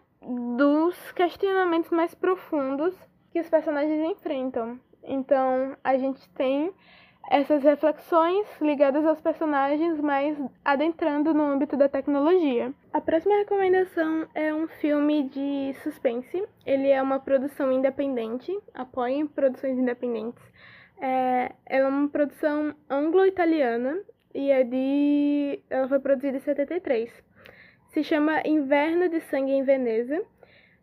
dos 0.57 1.13
questionamentos 1.13 1.91
mais 1.91 2.15
profundos 2.15 2.95
que 3.33 3.41
os 3.41 3.51
personagens 3.51 4.11
enfrentam. 4.11 4.81
Então, 5.03 5.77
a 5.85 5.99
gente 5.99 6.29
tem 6.31 6.73
essas 7.29 7.63
reflexões 7.63 8.47
ligadas 8.61 9.05
aos 9.05 9.21
personagens, 9.21 10.01
mas 10.01 10.37
adentrando 10.65 11.35
no 11.35 11.43
âmbito 11.43 11.77
da 11.77 11.89
tecnologia. 11.89 12.73
A 12.93 13.01
próxima 13.01 13.37
recomendação 13.37 14.27
é 14.35 14.53
um 14.53 14.67
filme 14.67 15.29
de 15.29 15.75
suspense. 15.83 16.43
Ele 16.65 16.89
é 16.89 17.01
uma 17.03 17.21
produção 17.21 17.73
independente, 17.73 18.57
apoiem 18.75 19.27
produções 19.27 19.79
independentes. 19.79 20.43
É, 21.01 21.53
ela 21.67 21.87
é 21.87 21.89
uma 21.89 22.09
produção 22.09 22.75
anglo-italiana 22.89 24.01
e 24.35 24.51
é 24.51 24.63
de. 24.65 25.63
Ela 25.71 25.89
foi 25.89 25.99
produzida 25.99 26.37
em 26.37 26.41
73. 26.41 27.11
Se 27.89 28.05
chama 28.05 28.43
Inverno 28.45 29.09
de 29.09 29.21
Sangue 29.23 29.53
em 29.53 29.65
Veneza 29.65 30.25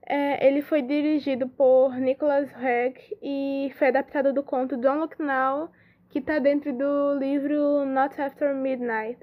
é, 0.09 0.47
ele 0.47 0.61
foi 0.61 0.81
dirigido 0.81 1.49
por 1.49 1.93
Nicholas 1.97 2.49
Hegg 2.55 2.97
e 3.21 3.73
foi 3.77 3.89
adaptado 3.89 4.31
do 4.31 4.41
conto 4.41 4.77
Don't 4.77 4.99
Look 4.99 5.21
Now, 5.21 5.69
que 6.09 6.19
está 6.19 6.39
dentro 6.39 6.73
do 6.73 7.13
livro 7.15 7.85
Not 7.85 8.19
After 8.21 8.53
Midnight, 8.55 9.19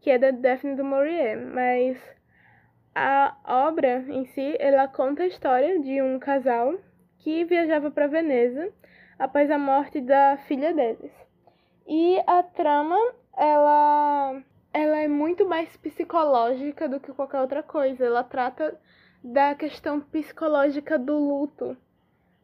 que 0.00 0.10
é 0.10 0.18
da 0.18 0.30
Daphne 0.30 0.76
du 0.76 0.84
Maurier. 0.84 1.38
Mas 1.52 1.98
a 2.94 3.36
obra 3.44 4.04
em 4.08 4.24
si, 4.26 4.56
ela 4.58 4.88
conta 4.88 5.22
a 5.22 5.26
história 5.26 5.78
de 5.80 6.00
um 6.02 6.18
casal 6.18 6.74
que 7.18 7.44
viajava 7.44 7.90
para 7.90 8.06
Veneza 8.06 8.72
após 9.18 9.50
a 9.50 9.58
morte 9.58 10.00
da 10.00 10.38
filha 10.48 10.72
deles. 10.72 11.12
E 11.86 12.22
a 12.26 12.42
trama, 12.42 12.96
ela, 13.36 14.42
ela 14.72 14.98
é 14.98 15.08
muito 15.08 15.46
mais 15.48 15.76
psicológica 15.76 16.88
do 16.88 17.00
que 17.00 17.12
qualquer 17.12 17.40
outra 17.40 17.62
coisa. 17.62 18.04
Ela 18.04 18.24
trata 18.24 18.78
da 19.22 19.54
questão 19.54 20.00
psicológica 20.00 20.98
do 20.98 21.18
luto, 21.18 21.76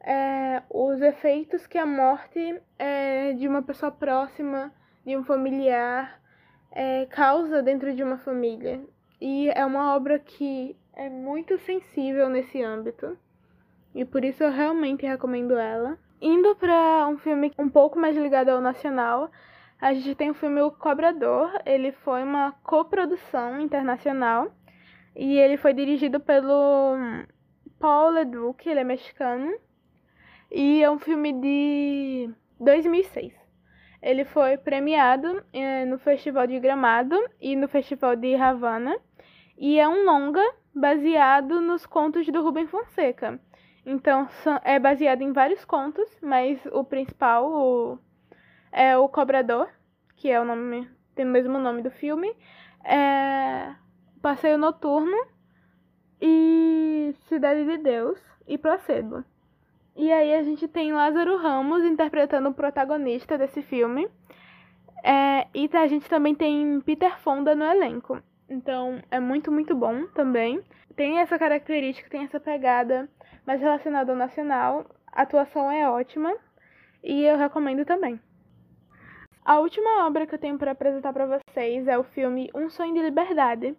é, 0.07 0.62
os 0.70 1.02
efeitos 1.02 1.66
que 1.66 1.76
a 1.76 1.84
morte 1.84 2.62
é, 2.78 3.32
de 3.32 3.48
uma 3.48 3.61
pessoa 3.61 3.90
próxima, 3.90 4.72
de 5.04 5.16
um 5.16 5.24
familiar, 5.24 6.22
é, 6.70 7.07
causa 7.07 7.61
dentro 7.61 7.92
de 7.92 8.04
uma 8.04 8.16
família. 8.16 8.80
E 9.20 9.50
é 9.50 9.66
uma 9.66 9.96
obra 9.96 10.20
que 10.20 10.76
é 10.92 11.09
muito 11.09 11.59
sensível 11.59 12.28
nesse 12.28 12.62
âmbito. 12.62 13.18
E 13.92 14.04
por 14.04 14.24
isso 14.24 14.44
eu 14.44 14.52
realmente 14.52 15.04
recomendo 15.04 15.59
ela. 15.59 15.98
Indo 16.22 16.54
para 16.54 17.09
um 17.09 17.18
filme 17.18 17.52
um 17.59 17.68
pouco 17.68 17.98
mais 17.98 18.16
ligado 18.16 18.50
ao 18.50 18.61
nacional, 18.61 19.30
a 19.80 19.92
gente 19.92 20.14
tem 20.14 20.30
o 20.30 20.34
filme 20.34 20.61
O 20.61 20.70
Cobrador. 20.70 21.50
Ele 21.66 21.90
foi 21.90 22.22
uma 22.22 22.52
coprodução 22.62 23.61
internacional 23.61 24.52
e 25.16 25.36
ele 25.36 25.57
foi 25.57 25.72
dirigido 25.72 26.20
pelo 26.20 26.94
Paul 27.80 28.11
Leduc, 28.11 28.68
ele 28.68 28.80
é 28.80 28.84
mexicano. 28.84 29.66
E 30.51 30.82
é 30.82 30.90
um 30.90 30.99
filme 30.99 31.32
de 31.32 32.30
2006. 32.61 33.32
Ele 34.01 34.24
foi 34.24 34.57
premiado 34.57 35.42
eh, 35.53 35.84
no 35.84 35.99
Festival 35.99 36.47
de 36.47 36.61
Gramado 36.61 37.16
e 37.40 37.57
no 37.57 37.66
Festival 37.68 38.14
de 38.14 38.34
Havana. 38.36 38.97
E 39.59 39.80
é 39.80 39.88
um 39.88 40.05
longa 40.05 40.44
baseado 40.74 41.61
nos 41.61 41.86
contos 41.86 42.26
do 42.28 42.42
Rubem 42.42 42.66
Fonseca. 42.66 43.40
Então, 43.84 44.28
é 44.64 44.78
baseado 44.78 45.22
em 45.22 45.32
vários 45.32 45.64
contos, 45.64 46.09
mas 46.20 46.64
o 46.72 46.84
principal 46.84 47.51
o, 47.51 47.99
é 48.70 48.97
o 48.97 49.09
Cobrador, 49.09 49.68
que 50.16 50.30
é 50.30 50.40
o 50.40 50.44
nome, 50.44 50.90
tem 51.14 51.24
o 51.24 51.28
mesmo 51.28 51.59
nome 51.59 51.82
do 51.82 51.90
filme. 51.90 52.32
É, 52.84 53.74
Passeio 54.20 54.59
Noturno 54.59 55.16
e 56.20 57.14
Cidade 57.28 57.64
de 57.64 57.78
Deus 57.78 58.20
e 58.47 58.59
Placebo. 58.59 59.24
E 59.99 60.12
aí 60.12 60.34
a 60.34 60.42
gente 60.42 60.68
tem 60.68 60.92
Lázaro 60.92 61.38
Ramos 61.38 61.82
interpretando 61.82 62.51
o 62.51 62.55
protagonista 62.55 63.38
desse 63.38 63.62
filme. 63.62 64.07
É, 65.03 65.47
e 65.55 65.70
a 65.72 65.86
gente 65.86 66.07
também 66.07 66.34
tem 66.34 66.82
Peter 66.82 67.18
Fonda 67.18 67.55
no 67.55 67.64
elenco. 67.64 68.22
Então 68.47 69.03
é 69.11 69.18
muito, 69.18 69.51
muito 69.51 69.74
bom 69.74 70.07
também. 70.09 70.62
Tem 70.94 71.18
essa 71.20 71.38
característica, 71.38 72.11
tem 72.11 72.24
essa 72.24 72.38
pegada 72.38 73.09
mais 73.47 73.59
relacionada 73.59 74.12
ao 74.12 74.18
nacional. 74.18 74.84
A 75.11 75.22
atuação 75.22 75.70
é 75.70 75.88
ótima 75.88 76.36
e 77.03 77.24
eu 77.24 77.38
recomendo 77.38 77.86
também. 77.86 78.20
A 79.42 79.61
última 79.61 80.07
obra 80.07 80.26
que 80.26 80.34
eu 80.34 80.38
tenho 80.38 80.59
para 80.59 80.72
apresentar 80.72 81.14
para 81.14 81.38
vocês 81.38 81.88
é 81.88 81.97
o 81.97 82.05
filme 82.05 82.51
Um 82.55 82.68
Sonho 82.68 82.92
de 82.92 83.01
Liberdade, 83.01 83.74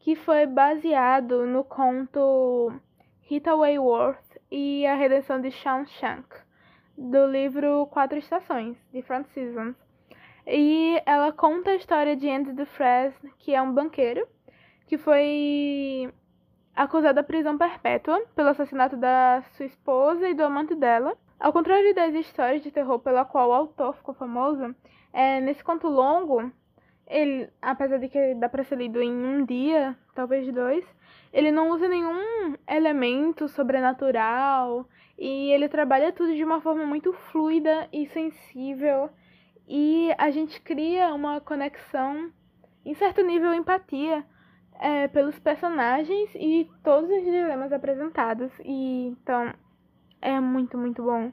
que 0.00 0.14
foi 0.14 0.44
baseado 0.44 1.46
no 1.46 1.64
conto 1.64 2.70
Rita 3.22 3.56
Wayworth 3.56 4.23
e 4.56 4.86
a 4.86 4.94
Redenção 4.94 5.40
de 5.40 5.50
Shawshank, 5.50 6.28
do 6.96 7.26
livro 7.26 7.88
Quatro 7.88 8.16
Estações, 8.16 8.76
de 8.92 9.02
Frank 9.02 9.28
Seasons. 9.30 9.74
E 10.46 11.02
ela 11.04 11.32
conta 11.32 11.70
a 11.70 11.74
história 11.74 12.14
de 12.14 12.30
Andy 12.30 12.52
Dufresne, 12.52 13.32
que 13.40 13.52
é 13.52 13.60
um 13.60 13.74
banqueiro, 13.74 14.24
que 14.86 14.96
foi 14.96 16.08
acusado 16.72 17.16
da 17.16 17.24
prisão 17.24 17.58
perpétua 17.58 18.24
pelo 18.36 18.50
assassinato 18.50 18.96
da 18.96 19.42
sua 19.56 19.66
esposa 19.66 20.28
e 20.28 20.34
do 20.34 20.44
amante 20.44 20.76
dela. 20.76 21.18
Ao 21.40 21.52
contrário 21.52 21.92
das 21.92 22.14
histórias 22.14 22.62
de 22.62 22.70
terror 22.70 23.00
pela 23.00 23.24
qual 23.24 23.48
o 23.48 23.54
autor 23.54 23.96
ficou 23.96 24.14
famoso, 24.14 24.72
é, 25.12 25.40
nesse 25.40 25.64
conto 25.64 25.88
longo, 25.88 26.52
ele, 27.06 27.48
apesar 27.60 27.98
de 27.98 28.08
que 28.08 28.34
dá 28.34 28.48
para 28.48 28.64
ser 28.64 28.78
lido 28.78 29.02
em 29.02 29.12
um 29.12 29.44
dia, 29.44 29.96
talvez 30.14 30.52
dois, 30.52 30.84
ele 31.32 31.50
não 31.50 31.70
usa 31.70 31.88
nenhum 31.88 32.56
elemento 32.68 33.48
sobrenatural 33.48 34.88
e 35.18 35.50
ele 35.50 35.68
trabalha 35.68 36.12
tudo 36.12 36.34
de 36.34 36.44
uma 36.44 36.60
forma 36.60 36.84
muito 36.86 37.12
fluida 37.12 37.88
e 37.92 38.06
sensível 38.06 39.10
e 39.66 40.14
a 40.18 40.30
gente 40.30 40.60
cria 40.60 41.14
uma 41.14 41.40
conexão, 41.40 42.30
em 42.84 42.94
certo 42.94 43.22
nível, 43.22 43.54
empatia 43.54 44.24
é, 44.78 45.08
pelos 45.08 45.38
personagens 45.38 46.30
e 46.34 46.70
todos 46.82 47.10
os 47.10 47.24
dilemas 47.24 47.72
apresentados. 47.72 48.52
E 48.62 49.06
então 49.06 49.54
é 50.20 50.38
muito, 50.38 50.76
muito 50.76 51.02
bom. 51.02 51.32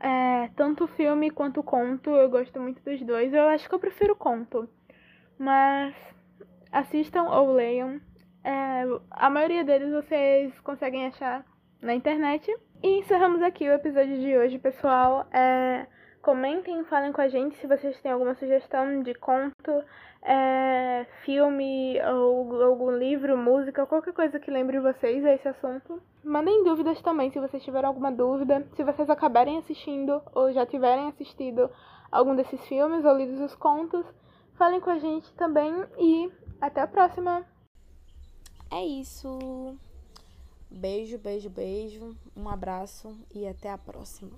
É, 0.00 0.48
tanto 0.56 0.86
filme 0.88 1.30
quanto 1.30 1.62
conto, 1.62 2.10
eu 2.10 2.28
gosto 2.28 2.60
muito 2.60 2.82
dos 2.82 3.00
dois. 3.02 3.32
Eu 3.32 3.46
acho 3.46 3.68
que 3.68 3.74
eu 3.74 3.78
prefiro 3.78 4.16
conto. 4.16 4.68
Mas 5.38 5.94
assistam 6.70 7.24
ou 7.24 7.52
leiam. 7.52 8.00
É, 8.42 8.84
a 9.10 9.30
maioria 9.30 9.64
deles 9.64 9.90
vocês 9.92 10.58
conseguem 10.60 11.06
achar 11.06 11.44
na 11.80 11.94
internet. 11.94 12.54
E 12.82 12.98
encerramos 12.98 13.40
aqui 13.42 13.68
o 13.68 13.72
episódio 13.72 14.18
de 14.18 14.36
hoje, 14.36 14.58
pessoal. 14.58 15.26
É, 15.32 15.86
comentem, 16.20 16.84
falem 16.84 17.12
com 17.12 17.20
a 17.20 17.28
gente 17.28 17.56
se 17.56 17.66
vocês 17.66 18.00
têm 18.00 18.12
alguma 18.12 18.34
sugestão 18.34 19.02
de 19.02 19.14
conto, 19.14 19.84
é, 20.22 21.06
filme 21.22 21.98
ou 22.02 22.62
algum 22.62 22.90
livro, 22.90 23.36
música, 23.36 23.86
qualquer 23.86 24.12
coisa 24.12 24.40
que 24.40 24.50
lembre 24.50 24.80
vocês 24.80 25.24
a 25.24 25.34
esse 25.34 25.46
assunto. 25.48 26.02
Mandem 26.24 26.64
dúvidas 26.64 27.00
também 27.02 27.30
se 27.30 27.40
vocês 27.40 27.62
tiverem 27.62 27.86
alguma 27.86 28.10
dúvida. 28.10 28.66
Se 28.74 28.82
vocês 28.82 29.08
acabarem 29.08 29.58
assistindo 29.58 30.22
ou 30.34 30.52
já 30.52 30.64
tiverem 30.64 31.08
assistido 31.08 31.70
algum 32.10 32.34
desses 32.34 32.66
filmes 32.66 33.04
ou 33.04 33.16
lidos 33.16 33.40
os 33.40 33.54
contos, 33.54 34.06
Falem 34.54 34.80
com 34.80 34.90
a 34.90 34.98
gente 34.98 35.32
também 35.32 35.72
e 35.98 36.32
até 36.60 36.80
a 36.80 36.86
próxima. 36.86 37.44
É 38.70 38.84
isso. 38.84 39.76
Beijo, 40.70 41.18
beijo, 41.18 41.50
beijo. 41.50 42.16
Um 42.36 42.48
abraço 42.48 43.16
e 43.32 43.46
até 43.46 43.70
a 43.70 43.78
próxima. 43.78 44.32